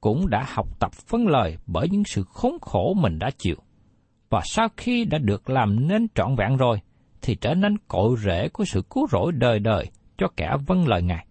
cũng 0.00 0.30
đã 0.30 0.44
học 0.48 0.78
tập 0.80 0.92
phân 0.92 1.26
lời 1.28 1.56
bởi 1.66 1.88
những 1.90 2.04
sự 2.06 2.24
khốn 2.24 2.58
khổ 2.60 2.94
mình 2.94 3.18
đã 3.18 3.30
chịu. 3.38 3.56
Và 4.30 4.40
sau 4.44 4.68
khi 4.76 5.04
đã 5.04 5.18
được 5.18 5.50
làm 5.50 5.88
nên 5.88 6.06
trọn 6.14 6.36
vẹn 6.36 6.56
rồi, 6.56 6.80
thì 7.22 7.34
trở 7.34 7.54
nên 7.54 7.78
cội 7.78 8.16
rễ 8.24 8.48
của 8.48 8.64
sự 8.64 8.82
cứu 8.90 9.06
rỗi 9.10 9.32
đời 9.32 9.58
đời 9.58 9.90
cho 10.18 10.28
kẻ 10.36 10.56
vâng 10.66 10.88
lời 10.88 11.02
Ngài. 11.02 11.26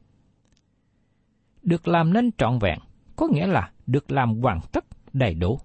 Được 1.62 1.88
làm 1.88 2.14
nên 2.14 2.32
trọn 2.38 2.60
vẹn 2.60 2.80
có 3.16 3.28
nghĩa 3.32 3.48
là 3.48 3.72
được 3.88 4.12
làm 4.12 4.42
hoàn 4.42 4.60
tất 4.72 4.86
đầy 5.14 5.34
đủ. 5.34 5.60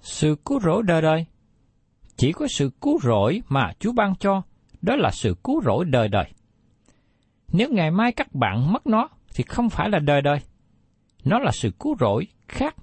Sự 0.00 0.36
cứu 0.44 0.60
rỗi 0.60 0.82
đời 0.82 1.02
đời 1.02 1.26
chỉ 2.16 2.32
có 2.32 2.46
sự 2.48 2.70
cứu 2.80 2.98
rỗi 3.02 3.42
mà 3.48 3.72
Chúa 3.78 3.92
ban 3.92 4.14
cho, 4.14 4.42
đó 4.82 4.96
là 4.96 5.10
sự 5.10 5.36
cứu 5.44 5.62
rỗi 5.64 5.84
đời 5.84 6.08
đời. 6.08 6.32
Nếu 7.52 7.68
ngày 7.70 7.90
mai 7.90 8.12
các 8.12 8.34
bạn 8.34 8.72
mất 8.72 8.86
nó 8.86 9.08
thì 9.34 9.44
không 9.44 9.70
phải 9.70 9.90
là 9.90 9.98
đời 9.98 10.22
đời. 10.22 10.38
Nó 11.24 11.38
là 11.38 11.50
sự 11.52 11.70
cứu 11.80 11.96
rỗi 12.00 12.26
khác. 12.48 12.74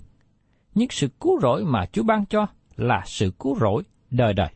Nhưng 0.76 0.90
sự 0.92 1.08
cứu 1.20 1.40
rỗi 1.42 1.66
mà 1.66 1.86
Chúa 1.86 2.04
ban 2.04 2.26
cho 2.26 2.48
là 2.76 3.02
sự 3.06 3.32
cứu 3.40 3.60
rỗi 3.60 3.84
đời 4.12 4.34
đời. 4.34 4.50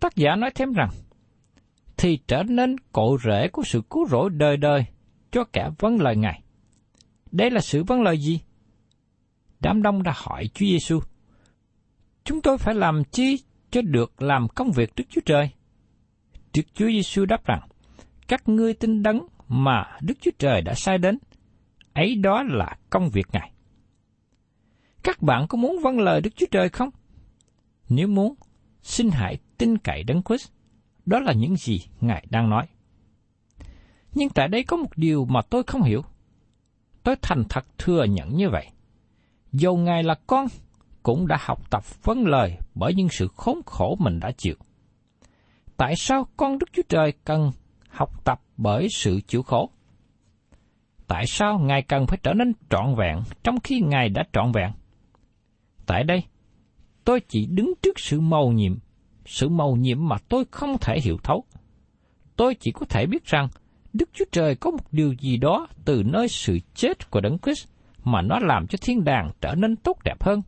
Tác 0.00 0.16
giả 0.16 0.36
nói 0.36 0.50
thêm 0.54 0.72
rằng, 0.72 0.90
thì 1.96 2.18
trở 2.26 2.42
nên 2.42 2.76
cội 2.92 3.18
rễ 3.24 3.48
của 3.48 3.62
sự 3.62 3.82
cứu 3.90 4.06
rỗi 4.08 4.30
đời 4.30 4.56
đời 4.56 4.84
cho 5.30 5.44
cả 5.44 5.70
vấn 5.78 5.96
vâng 5.96 6.04
lời 6.04 6.16
Ngài. 6.16 6.42
Đây 7.32 7.50
là 7.50 7.60
sự 7.60 7.84
vấn 7.84 8.02
lời 8.02 8.18
gì? 8.18 8.40
Đám 9.60 9.82
đông 9.82 10.02
đã 10.02 10.12
hỏi 10.16 10.50
Chúa 10.54 10.66
Giêsu: 10.66 11.00
Chúng 12.24 12.40
tôi 12.40 12.58
phải 12.58 12.74
làm 12.74 13.04
chi 13.04 13.42
cho 13.70 13.82
được 13.82 14.22
làm 14.22 14.48
công 14.48 14.72
việc 14.72 14.92
Đức 14.96 15.04
Chúa 15.10 15.20
Trời? 15.26 15.50
Đức 16.54 16.62
Chúa 16.74 16.88
Giêsu 16.88 17.24
đáp 17.24 17.44
rằng: 17.44 17.60
Các 18.28 18.48
ngươi 18.48 18.74
tin 18.74 19.02
đấng 19.02 19.26
mà 19.48 19.98
Đức 20.02 20.14
Chúa 20.20 20.30
Trời 20.38 20.62
đã 20.62 20.74
sai 20.74 20.98
đến, 20.98 21.18
ấy 21.92 22.14
đó 22.14 22.42
là 22.42 22.76
công 22.90 23.10
việc 23.10 23.26
Ngài. 23.32 23.52
Các 25.02 25.22
bạn 25.22 25.46
có 25.48 25.58
muốn 25.58 25.78
vâng 25.82 25.98
lời 25.98 26.20
Đức 26.20 26.36
Chúa 26.36 26.46
Trời 26.50 26.68
không? 26.68 26.90
Nếu 27.88 28.08
muốn, 28.08 28.34
xin 28.82 29.10
hãy 29.10 29.38
tin 29.58 29.78
cậy 29.78 30.04
Đấng 30.04 30.22
Christ. 30.22 30.48
Đó 31.06 31.18
là 31.18 31.32
những 31.32 31.56
gì 31.56 31.80
Ngài 32.00 32.26
đang 32.30 32.50
nói. 32.50 32.66
Nhưng 34.14 34.28
tại 34.28 34.48
đây 34.48 34.64
có 34.64 34.76
một 34.76 34.90
điều 34.96 35.24
mà 35.24 35.40
tôi 35.50 35.62
không 35.66 35.82
hiểu. 35.82 36.02
Tôi 37.02 37.16
thành 37.22 37.44
thật 37.48 37.66
thừa 37.78 38.04
nhận 38.04 38.36
như 38.36 38.48
vậy. 38.50 38.66
Dầu 39.52 39.76
Ngài 39.76 40.02
là 40.02 40.14
con, 40.26 40.46
cũng 41.02 41.26
đã 41.26 41.36
học 41.40 41.70
tập 41.70 42.04
vấn 42.04 42.26
lời 42.26 42.58
bởi 42.74 42.94
những 42.94 43.08
sự 43.08 43.28
khốn 43.36 43.60
khổ 43.66 43.96
mình 43.98 44.20
đã 44.20 44.30
chịu. 44.30 44.54
Tại 45.76 45.96
sao 45.96 46.26
con 46.36 46.58
Đức 46.58 46.66
Chúa 46.72 46.82
Trời 46.88 47.12
cần 47.24 47.50
học 47.88 48.24
tập 48.24 48.40
bởi 48.56 48.88
sự 48.90 49.20
chịu 49.26 49.42
khổ? 49.42 49.70
Tại 51.06 51.26
sao 51.26 51.58
Ngài 51.58 51.82
cần 51.82 52.06
phải 52.06 52.18
trở 52.22 52.32
nên 52.32 52.52
trọn 52.70 52.94
vẹn 52.98 53.22
trong 53.42 53.60
khi 53.60 53.80
Ngài 53.80 54.08
đã 54.08 54.22
trọn 54.32 54.52
vẹn? 54.52 54.70
Tại 55.86 56.04
đây, 56.04 56.22
tôi 57.10 57.20
chỉ 57.20 57.46
đứng 57.46 57.72
trước 57.82 57.98
sự 57.98 58.20
mầu 58.20 58.52
nhiệm 58.52 58.78
sự 59.26 59.48
màu 59.48 59.76
nhiệm 59.76 60.08
mà 60.08 60.16
tôi 60.28 60.44
không 60.50 60.76
thể 60.80 61.00
hiểu 61.00 61.16
thấu. 61.22 61.44
tôi 62.36 62.54
chỉ 62.54 62.70
có 62.70 62.86
thể 62.86 63.06
biết 63.06 63.24
rằng 63.24 63.48
Đức 63.92 64.08
Chúa 64.12 64.24
Trời 64.32 64.54
có 64.54 64.70
một 64.70 64.92
điều 64.92 65.14
gì 65.20 65.36
đó 65.36 65.66
từ 65.84 66.02
nơi 66.06 66.28
sự 66.28 66.58
chết 66.74 67.10
của 67.10 67.20
Đấng 67.20 67.38
Christ 67.38 67.68
mà 68.04 68.22
nó 68.22 68.38
làm 68.38 68.66
cho 68.66 68.78
thiên 68.82 69.04
đàng 69.04 69.30
trở 69.40 69.54
nên 69.54 69.76
tốt 69.76 69.96
đẹp 70.04 70.22
hơn 70.22 70.42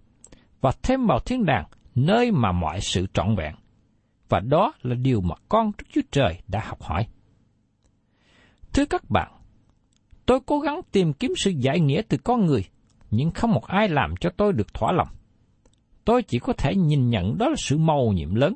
và 0.60 0.72
thêm 0.82 1.06
vào 1.06 1.18
thiên 1.18 1.44
đàng 1.44 1.64
nơi 1.94 2.30
mà 2.30 2.52
mọi 2.52 2.80
sự 2.80 3.06
trọn 3.14 3.36
vẹn. 3.36 3.54
Và 4.28 4.40
đó 4.40 4.72
là 4.82 4.94
điều 4.94 5.20
mà 5.20 5.34
con 5.48 5.72
Đức 5.78 5.84
Chúa 5.92 6.00
Trời 6.10 6.38
đã 6.48 6.60
học 6.64 6.82
hỏi. 6.82 7.06
Thưa 8.72 8.84
các 8.84 9.10
bạn, 9.10 9.32
tôi 10.26 10.40
cố 10.46 10.60
gắng 10.60 10.80
tìm 10.92 11.12
kiếm 11.12 11.32
sự 11.36 11.50
giải 11.50 11.80
nghĩa 11.80 12.02
từ 12.08 12.18
con 12.24 12.46
người, 12.46 12.64
nhưng 13.10 13.30
không 13.30 13.50
một 13.50 13.66
ai 13.66 13.88
làm 13.88 14.14
cho 14.20 14.30
tôi 14.36 14.52
được 14.52 14.74
thỏa 14.74 14.92
lòng. 14.92 15.08
Tôi 16.04 16.22
chỉ 16.22 16.38
có 16.38 16.52
thể 16.52 16.74
nhìn 16.76 17.10
nhận 17.10 17.38
đó 17.38 17.48
là 17.48 17.56
sự 17.58 17.78
màu 17.78 18.12
nhiệm 18.12 18.34
lớn. 18.34 18.54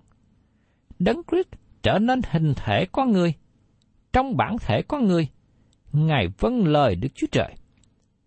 Đấng 0.98 1.22
Christ 1.30 1.48
trở 1.82 1.98
nên 1.98 2.20
hình 2.30 2.54
thể 2.56 2.86
con 2.92 3.12
người. 3.12 3.34
Trong 4.12 4.36
bản 4.36 4.56
thể 4.60 4.82
con 4.88 5.06
người, 5.06 5.28
Ngài 5.92 6.26
vâng 6.38 6.66
lời 6.66 6.96
Đức 6.96 7.08
Chúa 7.14 7.26
Trời. 7.32 7.54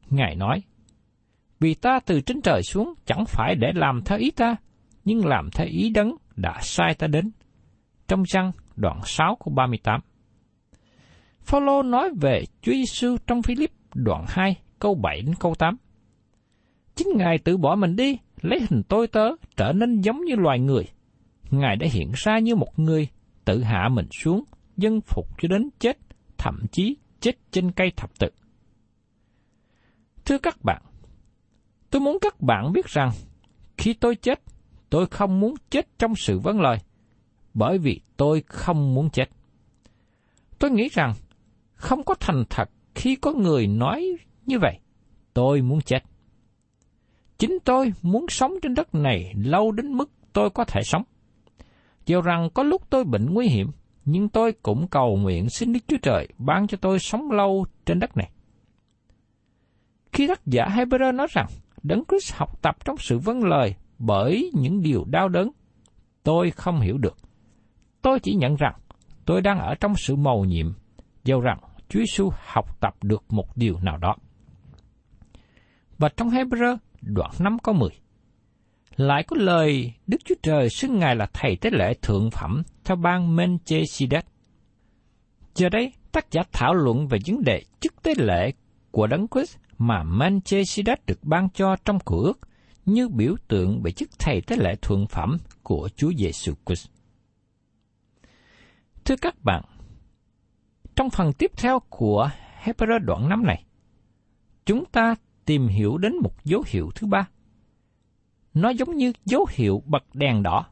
Ngài 0.10 0.36
nói, 0.36 0.62
Vì 1.60 1.74
ta 1.74 2.00
từ 2.06 2.22
trên 2.22 2.42
trời 2.42 2.64
xuống 2.64 2.94
chẳng 3.06 3.24
phải 3.28 3.56
để 3.56 3.72
làm 3.76 4.02
theo 4.06 4.18
ý 4.18 4.32
ta, 4.32 4.56
nhưng 5.06 5.26
làm 5.26 5.50
theo 5.52 5.68
ý 5.68 5.90
đấng 5.90 6.16
đã 6.36 6.60
sai 6.62 6.94
ta 6.94 7.08
đến. 7.08 7.32
Trong 8.08 8.24
răng 8.24 8.52
đoạn 8.76 9.00
6 9.06 9.36
của 9.40 9.52
38 9.52 10.02
Phaolô 11.42 11.84
nói 11.84 12.10
về 12.22 12.44
Chúa 12.62 12.72
Giêsu 12.72 13.18
trong 13.28 13.42
Philip 13.42 13.72
đoạn 13.94 14.26
2 14.28 14.56
câu 14.80 14.96
7 14.96 15.22
đến 15.22 15.36
câu 15.40 15.56
8. 15.56 15.78
Chính 16.96 17.08
Ngài 17.16 17.38
tự 17.38 17.58
bỏ 17.58 17.76
mình 17.76 17.96
đi, 17.96 18.18
lấy 18.41 18.60
hình 18.69 18.84
tôi 18.84 19.08
tớ, 19.08 19.29
trở 19.58 19.74
nên 19.74 20.01
giống 20.01 20.22
như 20.25 20.36
loài 20.36 20.60
người. 20.60 20.84
Ngài 21.51 21.75
đã 21.75 21.88
hiện 21.91 22.12
ra 22.15 22.39
như 22.39 22.55
một 22.55 22.79
người, 22.79 23.08
tự 23.46 23.63
hạ 23.63 23.89
mình 23.91 24.08
xuống, 24.12 24.43
dân 24.77 25.01
phục 25.01 25.27
cho 25.41 25.48
đến 25.48 25.69
chết, 25.79 25.98
thậm 26.38 26.60
chí 26.72 26.98
chết 27.19 27.36
trên 27.51 27.72
cây 27.72 27.91
thập 27.96 28.19
tự. 28.19 28.27
Thưa 30.25 30.38
các 30.38 30.63
bạn, 30.63 30.81
tôi 31.89 32.01
muốn 32.01 32.17
các 32.22 32.41
bạn 32.41 32.72
biết 32.74 32.86
rằng, 32.86 33.12
khi 33.77 33.93
tôi 33.93 34.15
chết, 34.15 34.41
tôi 34.89 35.05
không 35.05 35.39
muốn 35.39 35.53
chết 35.69 35.88
trong 36.00 36.15
sự 36.15 36.39
vấn 36.39 36.62
lời, 36.62 36.77
bởi 37.53 37.77
vì 37.77 38.01
tôi 38.17 38.43
không 38.48 38.93
muốn 38.93 39.10
chết. 39.10 39.29
Tôi 40.60 40.72
nghĩ 40.72 40.89
rằng, 40.91 41.13
không 41.74 42.03
có 42.03 42.15
thành 42.19 42.43
thật 42.50 42.69
khi 42.96 43.15
có 43.15 43.34
người 43.34 43.67
nói 43.67 44.17
như 44.46 44.60
vậy, 44.60 44.79
tôi 45.34 45.62
muốn 45.62 45.81
chết. 45.81 46.00
Chính 47.39 47.58
tôi 47.65 47.93
muốn 48.01 48.25
sống 48.29 48.53
trên 48.62 48.74
đất 48.74 48.96
này 48.96 49.34
lâu 49.36 49.72
đến 49.72 49.93
mức 49.93 50.12
tôi 50.34 50.50
có 50.50 50.63
thể 50.63 50.81
sống. 50.84 51.03
Dù 52.05 52.22
rằng 52.22 52.50
có 52.53 52.63
lúc 52.63 52.89
tôi 52.89 53.03
bệnh 53.03 53.34
nguy 53.34 53.48
hiểm, 53.48 53.67
nhưng 54.05 54.29
tôi 54.29 54.53
cũng 54.63 54.88
cầu 54.88 55.17
nguyện 55.17 55.50
xin 55.50 55.74
Đức 55.74 55.79
Chúa 55.88 55.98
Trời 56.01 56.27
ban 56.38 56.67
cho 56.67 56.77
tôi 56.81 57.00
sống 57.00 57.31
lâu 57.31 57.65
trên 57.86 58.00
đất 58.00 58.17
này. 58.17 58.31
Khi 60.12 60.27
tác 60.27 60.46
giả 60.46 60.65
Hebrew 60.69 61.15
nói 61.15 61.27
rằng 61.29 61.48
Đấng 61.84 62.03
Christ 62.08 62.34
học 62.34 62.62
tập 62.62 62.86
trong 62.86 62.98
sự 62.98 63.19
vâng 63.19 63.43
lời 63.43 63.75
bởi 64.00 64.51
những 64.53 64.81
điều 64.81 65.05
đau 65.08 65.29
đớn, 65.29 65.51
tôi 66.24 66.51
không 66.51 66.79
hiểu 66.79 66.98
được. 66.98 67.17
Tôi 68.01 68.19
chỉ 68.19 68.34
nhận 68.34 68.55
rằng 68.55 68.74
tôi 69.25 69.41
đang 69.41 69.60
ở 69.60 69.75
trong 69.75 69.96
sự 69.96 70.15
mầu 70.15 70.46
nhiệm, 70.46 70.74
dầu 71.24 71.41
rằng 71.41 71.60
Chúa 71.89 72.00
Giêsu 72.00 72.29
học 72.46 72.79
tập 72.79 72.96
được 73.03 73.24
một 73.29 73.58
điều 73.58 73.79
nào 73.79 73.98
đó. 73.98 74.15
Và 75.98 76.09
trong 76.09 76.29
Hebrew 76.29 76.77
đoạn 77.01 77.31
5 77.40 77.57
câu 77.64 77.75
10, 77.75 77.90
lại 78.96 79.24
có 79.24 79.35
lời 79.40 79.94
Đức 80.07 80.18
Chúa 80.25 80.35
Trời 80.44 80.70
xưng 80.70 81.00
Ngài 81.00 81.16
là 81.16 81.27
Thầy 81.33 81.55
Tế 81.55 81.70
lễ 81.74 81.94
Thượng 82.01 82.31
Phẩm 82.31 82.64
theo 82.83 82.96
ban 82.96 83.35
Melchizedek. 83.35 84.22
Giờ 85.55 85.70
đây, 85.70 85.94
tác 86.12 86.31
giả 86.31 86.42
thảo 86.51 86.74
luận 86.74 87.07
về 87.07 87.20
vấn 87.27 87.44
đề 87.44 87.64
chức 87.79 88.03
tế 88.03 88.14
lễ 88.18 88.51
của 88.92 89.07
Đấng 89.07 89.27
Christ 89.27 89.57
mà 89.77 90.03
Melchizedek 90.03 90.98
được 91.07 91.24
ban 91.24 91.50
cho 91.50 91.75
trong 91.85 92.00
cửa 92.05 92.22
ước 92.24 92.40
như 92.85 93.09
biểu 93.09 93.35
tượng 93.48 93.81
về 93.81 93.92
chức 93.92 94.09
Thầy 94.20 94.42
Tế 94.42 94.55
lễ 94.55 94.75
Thượng 94.81 95.07
Phẩm 95.07 95.38
của 95.64 95.90
Chúa 95.96 96.12
Giêsu 96.18 96.53
Christ. 96.66 96.88
Thưa 99.05 99.16
các 99.22 99.35
bạn, 99.44 99.64
trong 100.96 101.09
phần 101.09 101.33
tiếp 101.33 101.51
theo 101.57 101.79
của 101.90 102.29
Hebrew 102.64 103.00
đoạn 103.00 103.29
5 103.29 103.44
này, 103.44 103.64
chúng 104.66 104.85
ta 104.85 105.16
tìm 105.50 105.68
hiểu 105.68 105.98
đến 105.98 106.14
một 106.24 106.46
dấu 106.46 106.64
hiệu 106.68 106.92
thứ 106.96 107.07
ba. 107.07 107.27
Nó 108.53 108.70
giống 108.70 108.96
như 108.96 109.14
dấu 109.25 109.46
hiệu 109.51 109.83
bật 109.85 110.03
đèn 110.16 110.44
đỏ. 110.44 110.66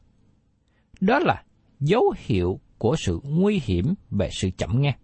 Đó 0.99 1.19
là 1.19 1.43
dấu 1.79 2.13
hiệu 2.17 2.59
của 2.77 2.95
sự 3.05 3.19
nguy 3.23 3.61
hiểm 3.63 3.93
về 4.09 4.29
sự 4.31 4.49
chậm 4.57 4.81
nghe. 4.81 4.97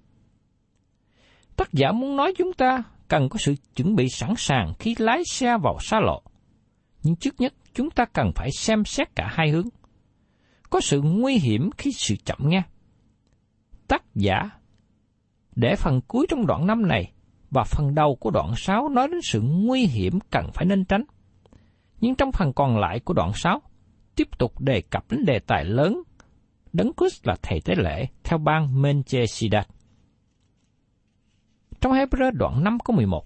Tác 1.56 1.74
giả 1.74 1.92
muốn 1.92 2.16
nói 2.16 2.34
chúng 2.38 2.54
ta 2.54 2.84
cần 3.08 3.30
có 3.30 3.38
sự 3.40 3.56
chuẩn 3.76 3.96
bị 3.96 4.10
sẵn 4.10 4.34
sàng 4.38 4.74
khi 4.80 4.96
lái 5.00 5.22
xe 5.26 5.58
vào 5.64 5.78
xa 5.82 6.00
lộ. 6.00 6.22
Nhưng 7.04 7.16
trước 7.16 7.36
nhất, 7.38 7.54
chúng 7.74 7.90
ta 7.90 8.06
cần 8.06 8.32
phải 8.36 8.50
xem 8.58 8.86
xét 8.86 9.16
cả 9.16 9.30
hai 9.32 9.50
hướng. 9.50 9.68
Có 10.70 10.82
sự 10.82 11.02
nguy 11.02 11.38
hiểm 11.38 11.70
khi 11.78 11.92
sự 11.92 12.16
chậm 12.26 12.38
nghe. 12.42 12.64
Tác 13.88 14.04
giả 14.16 14.50
để 15.56 15.76
phần 15.76 16.02
cuối 16.08 16.26
trong 16.30 16.46
đoạn 16.46 16.68
năm 16.68 16.88
này 16.88 17.13
và 17.54 17.64
phần 17.64 17.96
đầu 17.96 18.16
của 18.16 18.32
đoạn 18.32 18.54
6 18.56 18.90
nói 18.90 19.08
đến 19.08 19.22
sự 19.24 19.42
nguy 19.42 19.86
hiểm 19.86 20.20
cần 20.32 20.50
phải 20.54 20.66
nên 20.66 20.86
tránh. 20.86 21.04
Nhưng 22.02 22.16
trong 22.16 22.32
phần 22.32 22.54
còn 22.54 22.78
lại 22.78 23.00
của 23.00 23.14
đoạn 23.14 23.32
6, 23.36 23.62
tiếp 24.16 24.28
tục 24.38 24.62
đề 24.62 24.82
cập 24.82 25.12
đến 25.12 25.26
đề 25.26 25.40
tài 25.40 25.66
lớn, 25.66 26.04
Đấng 26.74 26.92
Christ 26.98 27.28
là 27.28 27.36
thầy 27.42 27.62
tế 27.66 27.76
lễ 27.76 28.06
theo 28.24 28.38
bang 28.38 28.82
Melchizedek. 28.82 29.64
Trong 31.82 31.94
Hebrew 31.94 32.32
đoạn 32.32 32.64
5 32.64 32.78
có 32.80 32.94
11, 32.94 33.26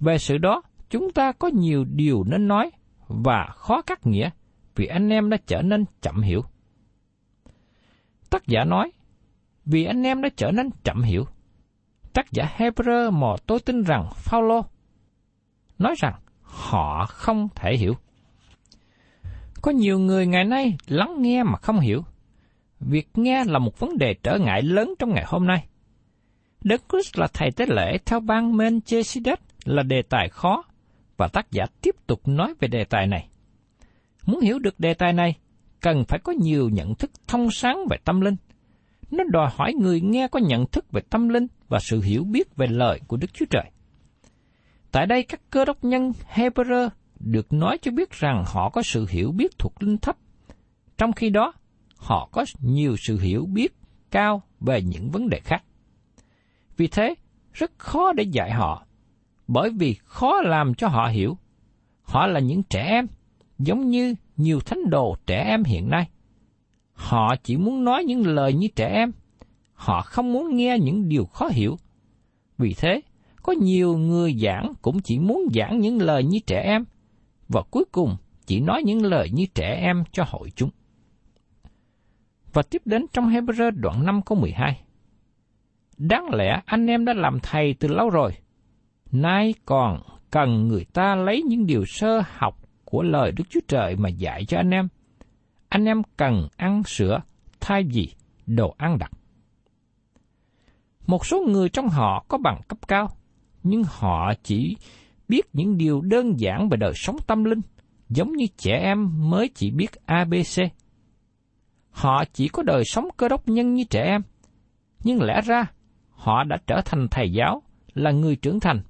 về 0.00 0.18
sự 0.18 0.38
đó, 0.38 0.62
chúng 0.90 1.12
ta 1.12 1.32
có 1.32 1.48
nhiều 1.48 1.84
điều 1.84 2.24
nên 2.24 2.48
nói 2.48 2.70
và 3.08 3.46
khó 3.56 3.82
cắt 3.82 4.06
nghĩa 4.06 4.30
vì 4.76 4.86
anh 4.86 5.08
em 5.08 5.30
đã 5.30 5.36
trở 5.46 5.62
nên 5.62 5.84
chậm 6.00 6.20
hiểu. 6.20 6.42
Tác 8.30 8.46
giả 8.46 8.64
nói, 8.64 8.92
vì 9.64 9.84
anh 9.84 10.02
em 10.02 10.22
đã 10.22 10.28
trở 10.36 10.50
nên 10.50 10.70
chậm 10.84 11.02
hiểu. 11.02 11.24
Tác 12.18 12.32
giả 12.32 12.48
Hebrew 12.56 13.10
mà 13.10 13.26
tôi 13.46 13.60
tin 13.60 13.82
rằng 13.82 14.08
Phaolô 14.14 14.62
nói 15.78 15.94
rằng 15.98 16.14
họ 16.42 17.06
không 17.08 17.48
thể 17.54 17.76
hiểu. 17.76 17.94
Có 19.62 19.70
nhiều 19.70 19.98
người 19.98 20.26
ngày 20.26 20.44
nay 20.44 20.76
lắng 20.86 21.14
nghe 21.18 21.42
mà 21.42 21.58
không 21.62 21.80
hiểu. 21.80 22.02
Việc 22.80 23.08
nghe 23.14 23.44
là 23.44 23.58
một 23.58 23.78
vấn 23.78 23.98
đề 23.98 24.14
trở 24.22 24.38
ngại 24.38 24.62
lớn 24.62 24.94
trong 24.98 25.14
ngày 25.14 25.24
hôm 25.26 25.46
nay. 25.46 25.66
Đấng 26.64 26.80
Christ 26.88 27.18
là 27.18 27.26
thầy 27.34 27.50
tế 27.50 27.66
lễ 27.68 27.98
theo 28.06 28.20
ban 28.20 28.52
Melchizedek 28.52 29.36
là 29.64 29.82
đề 29.82 30.02
tài 30.02 30.28
khó, 30.28 30.64
và 31.16 31.28
tác 31.28 31.50
giả 31.50 31.66
tiếp 31.82 31.94
tục 32.06 32.28
nói 32.28 32.54
về 32.60 32.68
đề 32.68 32.84
tài 32.84 33.06
này. 33.06 33.28
Muốn 34.26 34.40
hiểu 34.40 34.58
được 34.58 34.80
đề 34.80 34.94
tài 34.94 35.12
này, 35.12 35.34
cần 35.80 36.04
phải 36.08 36.20
có 36.24 36.32
nhiều 36.32 36.68
nhận 36.68 36.94
thức 36.94 37.10
thông 37.26 37.50
sáng 37.50 37.86
về 37.90 37.96
tâm 38.04 38.20
linh. 38.20 38.36
Nó 39.10 39.24
đòi 39.24 39.50
hỏi 39.54 39.74
người 39.74 40.00
nghe 40.00 40.28
có 40.28 40.40
nhận 40.40 40.66
thức 40.66 40.92
về 40.92 41.00
tâm 41.10 41.28
linh 41.28 41.46
và 41.68 41.78
sự 41.80 42.00
hiểu 42.00 42.24
biết 42.24 42.56
về 42.56 42.66
lời 42.66 43.00
của 43.06 43.16
Đức 43.16 43.34
Chúa 43.34 43.46
Trời. 43.50 43.70
Tại 44.92 45.06
đây 45.06 45.22
các 45.22 45.40
cơ 45.50 45.64
đốc 45.64 45.84
nhân 45.84 46.12
Hebrew 46.34 46.88
được 47.20 47.52
nói 47.52 47.78
cho 47.82 47.90
biết 47.90 48.10
rằng 48.10 48.44
họ 48.46 48.70
có 48.70 48.82
sự 48.82 49.06
hiểu 49.08 49.32
biết 49.32 49.58
thuộc 49.58 49.82
linh 49.82 49.98
thấp, 49.98 50.16
trong 50.98 51.12
khi 51.12 51.30
đó 51.30 51.52
họ 51.96 52.28
có 52.32 52.44
nhiều 52.60 52.96
sự 52.98 53.18
hiểu 53.18 53.46
biết 53.46 53.74
cao 54.10 54.42
về 54.60 54.82
những 54.82 55.10
vấn 55.10 55.28
đề 55.28 55.40
khác. 55.40 55.62
Vì 56.76 56.86
thế, 56.86 57.14
rất 57.52 57.72
khó 57.78 58.12
để 58.12 58.24
dạy 58.24 58.50
họ, 58.50 58.86
bởi 59.48 59.70
vì 59.70 59.96
khó 60.04 60.40
làm 60.40 60.74
cho 60.74 60.88
họ 60.88 61.06
hiểu. 61.06 61.38
Họ 62.02 62.26
là 62.26 62.40
những 62.40 62.62
trẻ 62.62 62.82
em, 62.82 63.06
giống 63.58 63.88
như 63.90 64.14
nhiều 64.36 64.60
thánh 64.60 64.90
đồ 64.90 65.16
trẻ 65.26 65.44
em 65.44 65.64
hiện 65.64 65.90
nay. 65.90 66.08
Họ 66.98 67.36
chỉ 67.36 67.56
muốn 67.56 67.84
nói 67.84 68.04
những 68.04 68.26
lời 68.26 68.52
như 68.52 68.68
trẻ 68.76 68.88
em, 68.88 69.12
họ 69.74 70.02
không 70.02 70.32
muốn 70.32 70.56
nghe 70.56 70.78
những 70.78 71.08
điều 71.08 71.24
khó 71.24 71.48
hiểu. 71.48 71.76
Vì 72.58 72.74
thế, 72.74 73.00
có 73.42 73.52
nhiều 73.52 73.98
người 73.98 74.34
giảng 74.34 74.72
cũng 74.82 75.00
chỉ 75.00 75.18
muốn 75.18 75.42
giảng 75.54 75.80
những 75.80 76.02
lời 76.02 76.24
như 76.24 76.38
trẻ 76.46 76.60
em, 76.60 76.84
và 77.48 77.62
cuối 77.70 77.84
cùng 77.92 78.16
chỉ 78.46 78.60
nói 78.60 78.82
những 78.82 79.02
lời 79.02 79.30
như 79.32 79.44
trẻ 79.54 79.78
em 79.82 80.04
cho 80.12 80.24
hội 80.28 80.50
chúng. 80.56 80.70
Và 82.52 82.62
tiếp 82.62 82.82
đến 82.84 83.06
trong 83.12 83.28
Hebrew 83.28 83.70
đoạn 83.70 84.06
5 84.06 84.22
câu 84.22 84.38
12. 84.38 84.80
Đáng 85.98 86.34
lẽ 86.34 86.60
anh 86.66 86.86
em 86.86 87.04
đã 87.04 87.12
làm 87.12 87.38
thầy 87.42 87.74
từ 87.74 87.88
lâu 87.88 88.10
rồi, 88.10 88.32
nay 89.12 89.54
còn 89.64 90.00
cần 90.30 90.68
người 90.68 90.84
ta 90.92 91.14
lấy 91.14 91.42
những 91.42 91.66
điều 91.66 91.84
sơ 91.86 92.22
học 92.36 92.58
của 92.84 93.02
lời 93.02 93.32
Đức 93.32 93.44
Chúa 93.50 93.60
Trời 93.68 93.96
mà 93.96 94.08
dạy 94.08 94.44
cho 94.44 94.56
anh 94.56 94.70
em. 94.70 94.88
Anh 95.68 95.84
em 95.84 96.02
cần 96.16 96.48
ăn 96.56 96.82
sữa 96.84 97.20
thay 97.60 97.84
vì 97.92 98.12
đồ 98.46 98.74
ăn 98.78 98.98
đặc. 98.98 99.10
Một 101.06 101.26
số 101.26 101.44
người 101.48 101.68
trong 101.68 101.88
họ 101.88 102.24
có 102.28 102.38
bằng 102.38 102.60
cấp 102.68 102.78
cao, 102.88 103.08
nhưng 103.62 103.82
họ 103.86 104.32
chỉ 104.42 104.76
biết 105.28 105.42
những 105.52 105.76
điều 105.78 106.00
đơn 106.00 106.40
giản 106.40 106.68
về 106.68 106.76
đời 106.76 106.92
sống 106.94 107.16
tâm 107.26 107.44
linh, 107.44 107.60
giống 108.08 108.32
như 108.32 108.46
trẻ 108.56 108.80
em 108.82 109.30
mới 109.30 109.50
chỉ 109.54 109.70
biết 109.70 110.06
ABC. 110.06 110.72
Họ 111.90 112.24
chỉ 112.32 112.48
có 112.48 112.62
đời 112.62 112.84
sống 112.84 113.08
cơ 113.16 113.28
đốc 113.28 113.48
nhân 113.48 113.74
như 113.74 113.84
trẻ 113.84 114.02
em, 114.02 114.22
Nhưng 115.04 115.22
lẽ 115.22 115.40
ra, 115.40 115.66
họ 116.10 116.44
đã 116.44 116.58
trở 116.66 116.80
thành 116.84 117.08
thầy 117.10 117.32
giáo, 117.32 117.62
là 117.94 118.10
người 118.10 118.36
trưởng 118.36 118.60
thành, 118.60 118.82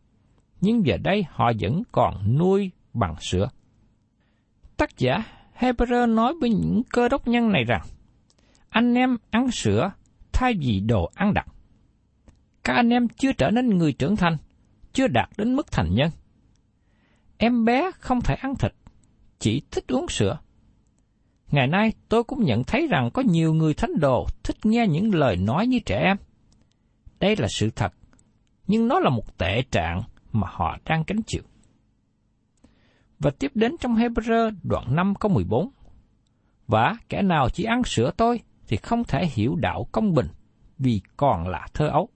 nhưng 0.61 0.87
giờ 0.87 0.97
đây 0.97 1.25
họ 1.31 1.53
vẫn 1.61 1.83
còn 1.93 2.39
nuôi 2.39 2.71
bằng 2.95 3.15
sữa. 3.21 3.49
Tác 4.77 4.99
giả 4.99 5.25
Hebrew 5.59 6.15
nói 6.15 6.35
với 6.41 6.51
những 6.51 6.83
cơ 6.91 7.09
đốc 7.09 7.29
nhân 7.29 7.53
này 7.53 7.65
rằng, 7.65 7.83
anh 8.69 8.95
em 8.95 9.17
ăn 9.31 9.51
sữa 9.51 9.91
thay 10.33 10.55
vì 10.61 10.81
đồ 10.81 11.11
ăn 11.15 11.35
đặc. 11.35 11.47
Các 12.65 12.75
anh 12.75 12.89
em 12.89 13.09
chưa 13.09 13.33
trở 13.33 13.51
nên 13.51 13.79
người 13.79 13.93
trưởng 13.93 14.17
thành, 14.17 14.37
chưa 14.93 15.07
đạt 15.07 15.29
đến 15.37 15.57
mức 15.57 15.73
thành 15.73 15.95
nhân. 15.95 16.11
Em 17.39 17.65
bé 17.65 17.91
không 17.99 18.21
thể 18.21 18.35
ăn 18.35 18.55
thịt, 18.55 18.73
chỉ 19.39 19.63
thích 19.71 19.85
uống 19.89 20.09
sữa. 20.09 20.39
Ngày 21.51 21.67
nay 21.67 21.93
tôi 22.09 22.25
cũng 22.25 22.45
nhận 22.45 22.65
thấy 22.65 22.87
rằng 22.87 23.11
có 23.15 23.23
nhiều 23.23 23.55
người 23.55 23.75
thánh 23.75 24.01
đồ 24.01 24.27
thích 24.43 24.57
nghe 24.65 24.87
những 24.87 25.15
lời 25.15 25.37
nói 25.37 25.67
như 25.67 25.79
trẻ 25.87 26.01
em. 26.05 26.17
Đây 27.21 27.37
là 27.37 27.49
sự 27.51 27.71
thật, 27.71 27.93
nhưng 28.67 28.89
nó 28.89 29.01
là 29.01 29.11
một 29.11 29.39
tệ 29.39 29.63
trạng 29.71 30.03
mà 30.33 30.49
họ 30.51 30.79
đang 30.85 31.05
gánh 31.07 31.23
chịu. 31.27 31.43
Và 33.19 33.31
tiếp 33.31 33.53
đến 33.55 33.77
trong 33.81 33.97
Hebrew 33.97 34.53
đoạn 34.63 34.97
5 34.97 35.15
câu 35.15 35.33
14. 35.33 35.71
Và 36.67 36.97
kẻ 37.09 37.23
nào 37.23 37.49
chỉ 37.51 37.65
ăn 37.65 37.85
sữa 37.85 38.11
tôi 38.17 38.41
thì 38.67 38.77
không 38.77 39.05
thể 39.05 39.27
hiểu 39.27 39.57
đạo 39.57 39.87
công 39.93 40.15
bình 40.15 40.29
vì 40.79 41.01
còn 41.17 41.49
là 41.49 41.67
thơ 41.75 41.89
ấu. 41.89 42.09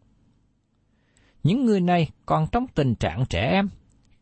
Những 1.43 1.65
người 1.65 1.81
này 1.81 2.11
còn 2.27 2.47
trong 2.53 2.67
tình 2.67 2.95
trạng 2.95 3.25
trẻ 3.27 3.51
em, 3.51 3.69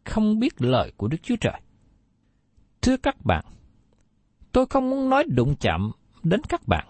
không 0.05 0.39
biết 0.39 0.63
lời 0.63 0.93
của 0.97 1.09
Đức 1.09 1.19
Chúa 1.23 1.37
Trời. 1.41 1.61
Thưa 2.83 2.97
các 2.97 3.25
bạn, 3.25 3.45
tôi 4.53 4.67
không 4.67 4.91
muốn 4.91 5.11
nói 5.11 5.25
đụng 5.29 5.55
chạm 5.61 5.91
đến 6.23 6.41
các 6.49 6.69
bạn, 6.69 6.87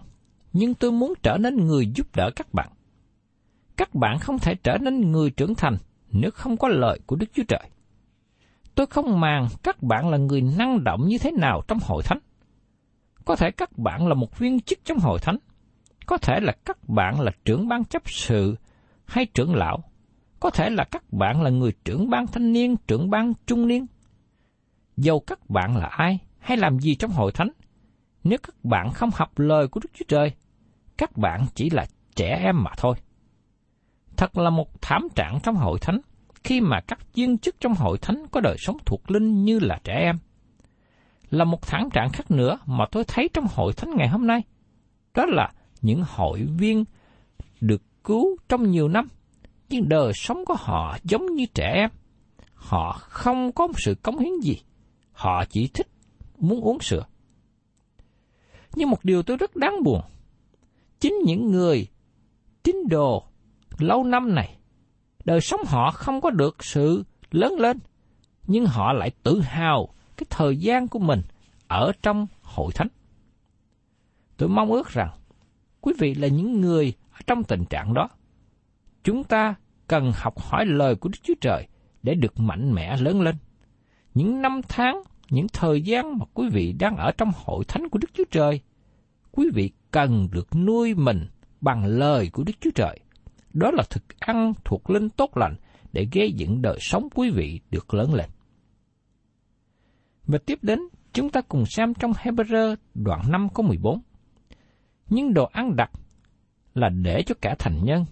nhưng 0.53 0.73
tôi 0.73 0.91
muốn 0.91 1.13
trở 1.23 1.37
nên 1.37 1.55
người 1.55 1.91
giúp 1.95 2.15
đỡ 2.15 2.31
các 2.35 2.53
bạn. 2.53 2.69
Các 3.77 3.95
bạn 3.95 4.19
không 4.19 4.39
thể 4.39 4.55
trở 4.55 4.77
nên 4.77 5.11
người 5.11 5.29
trưởng 5.29 5.55
thành 5.55 5.77
nếu 6.11 6.31
không 6.31 6.57
có 6.57 6.67
lời 6.67 6.99
của 7.05 7.15
Đức 7.15 7.25
Chúa 7.33 7.43
Trời. 7.47 7.69
Tôi 8.75 8.85
không 8.85 9.19
màng 9.19 9.47
các 9.63 9.83
bạn 9.83 10.09
là 10.09 10.17
người 10.17 10.41
năng 10.41 10.83
động 10.83 11.07
như 11.07 11.17
thế 11.17 11.31
nào 11.31 11.61
trong 11.67 11.79
hội 11.81 12.03
thánh. 12.03 12.19
Có 13.25 13.35
thể 13.35 13.51
các 13.51 13.77
bạn 13.77 14.07
là 14.07 14.13
một 14.13 14.39
viên 14.39 14.59
chức 14.59 14.79
trong 14.85 14.97
hội 14.99 15.19
thánh. 15.19 15.37
Có 16.05 16.17
thể 16.17 16.39
là 16.39 16.53
các 16.65 16.89
bạn 16.89 17.21
là 17.21 17.31
trưởng 17.45 17.67
ban 17.67 17.85
chấp 17.85 18.01
sự 18.05 18.55
hay 19.05 19.25
trưởng 19.25 19.55
lão. 19.55 19.83
Có 20.39 20.49
thể 20.49 20.69
là 20.69 20.83
các 20.83 21.13
bạn 21.13 21.41
là 21.41 21.49
người 21.49 21.73
trưởng 21.85 22.09
ban 22.09 22.27
thanh 22.27 22.53
niên, 22.53 22.75
trưởng 22.87 23.09
ban 23.09 23.33
trung 23.47 23.67
niên. 23.67 23.85
Dầu 24.97 25.19
các 25.19 25.49
bạn 25.49 25.77
là 25.77 25.87
ai 25.87 26.19
hay 26.39 26.57
làm 26.57 26.79
gì 26.79 26.95
trong 26.95 27.11
hội 27.11 27.31
thánh, 27.31 27.49
nếu 28.23 28.39
các 28.43 28.55
bạn 28.63 28.91
không 28.93 29.09
học 29.13 29.39
lời 29.39 29.67
của 29.67 29.79
Đức 29.83 29.89
Chúa 29.93 30.05
Trời, 30.07 30.31
các 30.97 31.17
bạn 31.17 31.45
chỉ 31.55 31.69
là 31.69 31.85
trẻ 32.15 32.39
em 32.43 32.63
mà 32.63 32.71
thôi. 32.77 32.95
Thật 34.17 34.37
là 34.37 34.49
một 34.49 34.81
thảm 34.81 35.07
trạng 35.15 35.39
trong 35.43 35.55
hội 35.55 35.79
thánh 35.79 36.01
khi 36.43 36.61
mà 36.61 36.81
các 36.81 37.13
viên 37.13 37.37
chức 37.37 37.55
trong 37.59 37.73
hội 37.73 37.97
thánh 37.97 38.25
có 38.31 38.41
đời 38.41 38.55
sống 38.59 38.77
thuộc 38.85 39.11
linh 39.11 39.43
như 39.43 39.59
là 39.59 39.79
trẻ 39.83 39.93
em. 39.93 40.15
Là 41.29 41.45
một 41.45 41.61
thảm 41.61 41.89
trạng 41.93 42.09
khác 42.09 42.31
nữa 42.31 42.57
mà 42.65 42.85
tôi 42.91 43.03
thấy 43.03 43.29
trong 43.33 43.45
hội 43.55 43.73
thánh 43.73 43.89
ngày 43.97 44.07
hôm 44.07 44.27
nay. 44.27 44.41
Đó 45.13 45.25
là 45.25 45.51
những 45.81 46.03
hội 46.07 46.47
viên 46.57 46.83
được 47.61 47.81
cứu 48.03 48.37
trong 48.49 48.71
nhiều 48.71 48.87
năm, 48.87 49.07
nhưng 49.69 49.89
đời 49.89 50.11
sống 50.15 50.45
của 50.45 50.55
họ 50.59 50.97
giống 51.03 51.25
như 51.35 51.45
trẻ 51.53 51.71
em. 51.75 51.89
Họ 52.53 52.97
không 53.01 53.51
có 53.51 53.67
sự 53.77 53.95
cống 53.95 54.19
hiến 54.19 54.39
gì, 54.43 54.61
họ 55.11 55.45
chỉ 55.49 55.67
thích 55.67 55.87
muốn 56.37 56.61
uống 56.61 56.79
sữa. 56.79 57.05
Nhưng 58.75 58.89
một 58.89 59.05
điều 59.05 59.23
tôi 59.23 59.37
rất 59.37 59.55
đáng 59.55 59.83
buồn, 59.83 60.01
chính 60.99 61.13
những 61.25 61.51
người 61.51 61.87
tín 62.63 62.75
đồ 62.89 63.23
lâu 63.77 64.03
năm 64.03 64.35
này, 64.35 64.57
đời 65.25 65.41
sống 65.41 65.61
họ 65.65 65.91
không 65.91 66.21
có 66.21 66.29
được 66.29 66.63
sự 66.63 67.03
lớn 67.31 67.53
lên, 67.59 67.79
nhưng 68.47 68.65
họ 68.65 68.93
lại 68.93 69.11
tự 69.23 69.41
hào 69.41 69.93
cái 70.17 70.25
thời 70.29 70.57
gian 70.57 70.87
của 70.87 70.99
mình 70.99 71.21
ở 71.67 71.91
trong 72.01 72.27
hội 72.41 72.71
thánh. 72.73 72.87
Tôi 74.37 74.49
mong 74.49 74.71
ước 74.71 74.89
rằng 74.89 75.09
quý 75.81 75.93
vị 75.99 76.15
là 76.15 76.27
những 76.27 76.61
người 76.61 76.93
ở 77.11 77.19
trong 77.27 77.43
tình 77.43 77.65
trạng 77.65 77.93
đó. 77.93 78.09
Chúng 79.03 79.23
ta 79.23 79.55
cần 79.87 80.11
học 80.15 80.39
hỏi 80.39 80.65
lời 80.65 80.95
của 80.95 81.09
Đức 81.09 81.19
Chúa 81.23 81.33
Trời 81.41 81.67
để 82.03 82.15
được 82.15 82.39
mạnh 82.39 82.73
mẽ 82.73 82.97
lớn 82.97 83.21
lên. 83.21 83.35
Những 84.13 84.41
năm 84.41 84.61
tháng, 84.69 85.01
những 85.29 85.47
thời 85.53 85.81
gian 85.81 86.17
mà 86.17 86.25
quý 86.33 86.49
vị 86.49 86.73
đang 86.79 86.97
ở 86.97 87.11
trong 87.11 87.31
hội 87.35 87.65
thánh 87.65 87.89
của 87.89 87.99
Đức 87.99 88.09
Chúa 88.13 88.23
Trời, 88.31 88.61
quý 89.31 89.49
vị 89.53 89.71
cần 89.91 90.27
được 90.31 90.55
nuôi 90.55 90.93
mình 90.93 91.27
bằng 91.61 91.85
lời 91.85 92.29
của 92.33 92.43
Đức 92.43 92.53
Chúa 92.61 92.71
Trời. 92.75 92.99
Đó 93.53 93.71
là 93.71 93.83
thực 93.89 94.19
ăn 94.19 94.53
thuộc 94.65 94.89
linh 94.89 95.09
tốt 95.09 95.37
lành 95.37 95.55
để 95.93 96.07
gây 96.11 96.31
dựng 96.31 96.61
đời 96.61 96.77
sống 96.81 97.07
quý 97.15 97.29
vị 97.29 97.59
được 97.69 97.93
lớn 97.93 98.13
lên. 98.13 98.29
Và 100.27 100.37
tiếp 100.45 100.59
đến, 100.61 100.79
chúng 101.13 101.29
ta 101.29 101.41
cùng 101.41 101.63
xem 101.65 101.93
trong 101.93 102.11
Hebrew 102.11 102.75
đoạn 102.93 103.21
5 103.31 103.47
có 103.53 103.63
14. 103.63 104.01
Nhưng 105.09 105.33
đồ 105.33 105.45
ăn 105.45 105.75
đặc 105.75 105.91
là 106.73 106.89
để 106.89 107.23
cho 107.25 107.35
cả 107.41 107.55
thành 107.59 107.83
nhân, 107.83 108.05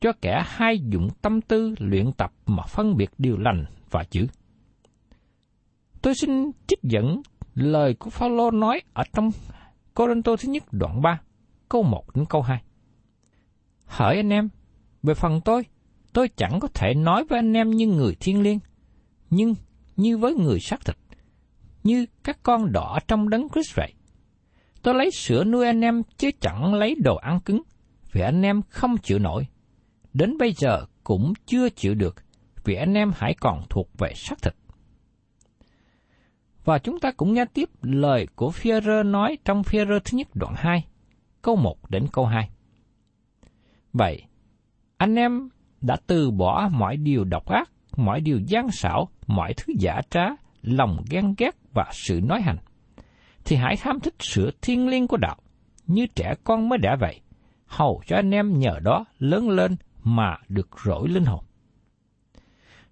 cho 0.00 0.12
kẻ 0.20 0.42
hai 0.46 0.78
dụng 0.78 1.08
tâm 1.22 1.40
tư 1.40 1.74
luyện 1.78 2.12
tập 2.12 2.32
mà 2.46 2.62
phân 2.68 2.96
biệt 2.96 3.10
điều 3.18 3.38
lành 3.38 3.64
và 3.90 4.04
chữ. 4.04 4.26
Tôi 6.02 6.14
xin 6.14 6.30
trích 6.66 6.82
dẫn 6.82 7.22
lời 7.54 7.94
của 7.94 8.10
Phaolô 8.10 8.50
nói 8.50 8.82
ở 8.92 9.04
trong 9.12 9.30
Corinto 9.94 10.36
thứ 10.36 10.48
nhất 10.48 10.64
đoạn 10.70 11.02
3, 11.02 11.20
câu 11.68 11.82
1 11.82 12.04
đến 12.14 12.24
câu 12.28 12.42
2. 12.42 12.62
Hỡi 13.86 14.16
anh 14.16 14.32
em, 14.32 14.48
về 15.02 15.14
phần 15.14 15.40
tôi, 15.44 15.62
tôi 16.12 16.28
chẳng 16.36 16.60
có 16.60 16.68
thể 16.68 16.94
nói 16.94 17.24
với 17.24 17.38
anh 17.38 17.52
em 17.52 17.70
như 17.70 17.86
người 17.86 18.14
thiên 18.20 18.42
liêng, 18.42 18.58
nhưng 19.30 19.54
như 19.96 20.18
với 20.18 20.34
người 20.34 20.60
xác 20.60 20.84
thịt, 20.84 20.96
như 21.84 22.06
các 22.24 22.38
con 22.42 22.72
đỏ 22.72 22.98
trong 23.08 23.28
đấng 23.28 23.48
Christ 23.48 23.76
vậy. 23.76 23.94
Tôi 24.82 24.94
lấy 24.94 25.10
sữa 25.10 25.44
nuôi 25.44 25.66
anh 25.66 25.80
em 25.80 26.02
chứ 26.18 26.30
chẳng 26.40 26.74
lấy 26.74 26.94
đồ 26.94 27.16
ăn 27.16 27.40
cứng, 27.40 27.62
vì 28.12 28.20
anh 28.20 28.42
em 28.42 28.62
không 28.68 28.96
chịu 28.96 29.18
nổi. 29.18 29.46
Đến 30.12 30.38
bây 30.38 30.52
giờ 30.52 30.84
cũng 31.04 31.32
chưa 31.46 31.68
chịu 31.68 31.94
được, 31.94 32.16
vì 32.64 32.74
anh 32.74 32.94
em 32.94 33.12
hãy 33.16 33.34
còn 33.40 33.62
thuộc 33.70 33.88
về 33.98 34.12
xác 34.14 34.42
thịt. 34.42 34.54
Và 36.64 36.78
chúng 36.78 37.00
ta 37.00 37.12
cũng 37.12 37.34
nghe 37.34 37.44
tiếp 37.54 37.68
lời 37.82 38.26
của 38.34 38.50
Führer 38.50 39.10
nói 39.10 39.38
trong 39.44 39.62
Führer 39.62 40.00
thứ 40.04 40.18
nhất 40.18 40.28
đoạn 40.34 40.54
2, 40.56 40.84
câu 41.42 41.56
1 41.56 41.90
đến 41.90 42.06
câu 42.12 42.26
2. 42.26 42.50
Vậy, 43.92 44.22
anh 45.00 45.14
em 45.14 45.48
đã 45.80 45.96
từ 46.06 46.30
bỏ 46.30 46.68
mọi 46.72 46.96
điều 46.96 47.24
độc 47.24 47.46
ác, 47.46 47.70
mọi 47.96 48.20
điều 48.20 48.40
gian 48.46 48.70
xảo, 48.70 49.08
mọi 49.26 49.54
thứ 49.54 49.72
giả 49.78 50.00
trá, 50.10 50.22
lòng 50.62 51.04
ghen 51.10 51.34
ghét 51.38 51.56
và 51.74 51.86
sự 51.92 52.20
nói 52.24 52.42
hành. 52.42 52.56
Thì 53.44 53.56
hãy 53.56 53.76
tham 53.76 54.00
thích 54.00 54.14
sửa 54.18 54.50
thiên 54.62 54.88
liêng 54.88 55.08
của 55.08 55.16
đạo, 55.16 55.36
như 55.86 56.06
trẻ 56.06 56.34
con 56.44 56.68
mới 56.68 56.78
đã 56.78 56.96
vậy, 57.00 57.20
hầu 57.66 58.02
cho 58.06 58.16
anh 58.16 58.30
em 58.30 58.58
nhờ 58.58 58.78
đó 58.82 59.04
lớn 59.18 59.50
lên 59.50 59.76
mà 60.04 60.36
được 60.48 60.68
rỗi 60.84 61.08
linh 61.08 61.24
hồn. 61.24 61.44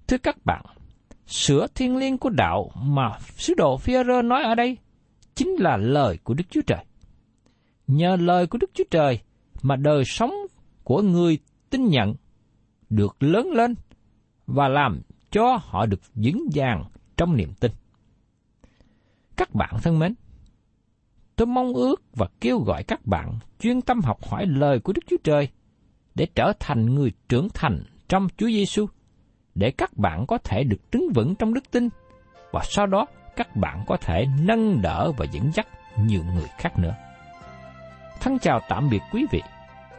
Thưa 0.06 0.18
các 0.18 0.36
bạn, 0.44 0.64
sửa 1.26 1.66
thiên 1.74 1.96
liêng 1.96 2.18
của 2.18 2.30
đạo 2.30 2.70
mà 2.74 3.18
sứ 3.36 3.54
đồ 3.54 3.76
Phi-rơ 3.76 4.22
nói 4.22 4.42
ở 4.42 4.54
đây 4.54 4.76
chính 5.34 5.56
là 5.58 5.76
lời 5.76 6.18
của 6.24 6.34
Đức 6.34 6.44
Chúa 6.50 6.62
Trời. 6.66 6.84
Nhờ 7.86 8.16
lời 8.16 8.46
của 8.46 8.58
Đức 8.58 8.70
Chúa 8.74 8.84
Trời 8.90 9.20
mà 9.62 9.76
đời 9.76 10.04
sống 10.04 10.32
của 10.84 11.02
người 11.02 11.38
tin 11.70 11.88
nhận 11.88 12.14
được 12.90 13.22
lớn 13.22 13.50
lên 13.52 13.74
và 14.46 14.68
làm 14.68 15.00
cho 15.30 15.58
họ 15.62 15.86
được 15.86 16.00
vững 16.14 16.48
vàng 16.54 16.84
trong 17.16 17.36
niềm 17.36 17.52
tin. 17.60 17.72
Các 19.36 19.54
bạn 19.54 19.74
thân 19.82 19.98
mến, 19.98 20.14
tôi 21.36 21.46
mong 21.46 21.74
ước 21.74 22.02
và 22.14 22.28
kêu 22.40 22.58
gọi 22.58 22.82
các 22.82 23.06
bạn 23.06 23.38
chuyên 23.60 23.80
tâm 23.80 24.00
học 24.00 24.28
hỏi 24.28 24.46
lời 24.46 24.80
của 24.80 24.92
Đức 24.92 25.02
Chúa 25.06 25.16
Trời 25.24 25.48
để 26.14 26.26
trở 26.34 26.52
thành 26.60 26.94
người 26.94 27.12
trưởng 27.28 27.48
thành 27.54 27.84
trong 28.08 28.28
Chúa 28.36 28.46
Giêsu, 28.46 28.86
để 29.54 29.70
các 29.70 29.96
bạn 29.96 30.26
có 30.26 30.38
thể 30.38 30.64
được 30.64 30.80
đứng 30.92 31.08
vững 31.14 31.34
trong 31.34 31.54
đức 31.54 31.70
tin 31.70 31.88
và 32.52 32.62
sau 32.64 32.86
đó 32.86 33.06
các 33.36 33.56
bạn 33.56 33.84
có 33.86 33.96
thể 33.96 34.26
nâng 34.42 34.82
đỡ 34.82 35.12
và 35.16 35.26
dẫn 35.32 35.50
dắt 35.54 35.66
nhiều 35.98 36.22
người 36.34 36.48
khác 36.58 36.78
nữa. 36.78 36.94
Thân 38.20 38.38
chào 38.38 38.60
tạm 38.68 38.90
biệt 38.90 39.02
quý 39.12 39.26
vị 39.30 39.42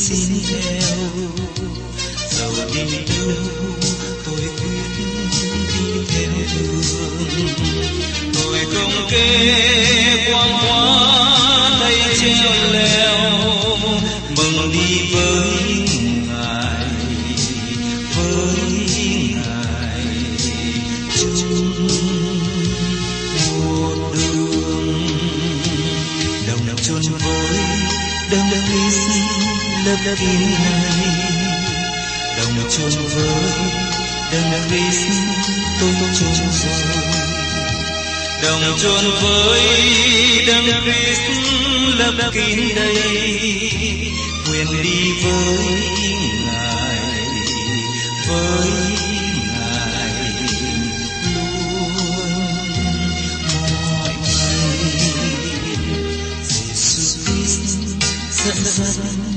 Xin 0.00 0.42
theo. 0.48 0.80
Dầu 2.30 2.52
đi 2.74 2.98
đâu 3.08 3.30
tôi 4.24 4.40
quyết 4.56 4.78
đi 4.98 6.04
theo. 6.08 6.32
Đường 6.56 7.54
tôi 8.34 8.58
không 8.74 9.08
kê 9.10 9.26
quang 10.30 10.52
hóa 10.52 11.70
thay 11.80 12.16
treo 12.20 12.72
leo. 12.72 13.19
Lớp 30.04 30.14
kín 30.18 30.40
này 30.40 31.30
đồng 32.38 32.70
chôn 32.70 32.90
với 33.14 33.28
đấng 34.32 34.68
Christ 34.68 35.08
tôi 35.80 35.90
chôn 36.20 36.34
rồi 36.50 36.82
đồng 38.42 38.78
chôn 38.78 39.04
với 39.22 39.62
đấng 40.46 40.82
Christ 40.82 41.20
lập 41.98 42.30
kín 42.32 42.58
đây 42.76 42.96
quyền 44.50 44.66
đi 44.82 45.12
với 45.22 45.58
ngài 46.46 46.98
với 48.28 48.70
ngài 49.46 50.32
luôn. 51.34 51.90
Mọi 53.62 54.12
ngày 54.22 54.56
Christ 56.74 57.68
dẫn 58.30 59.29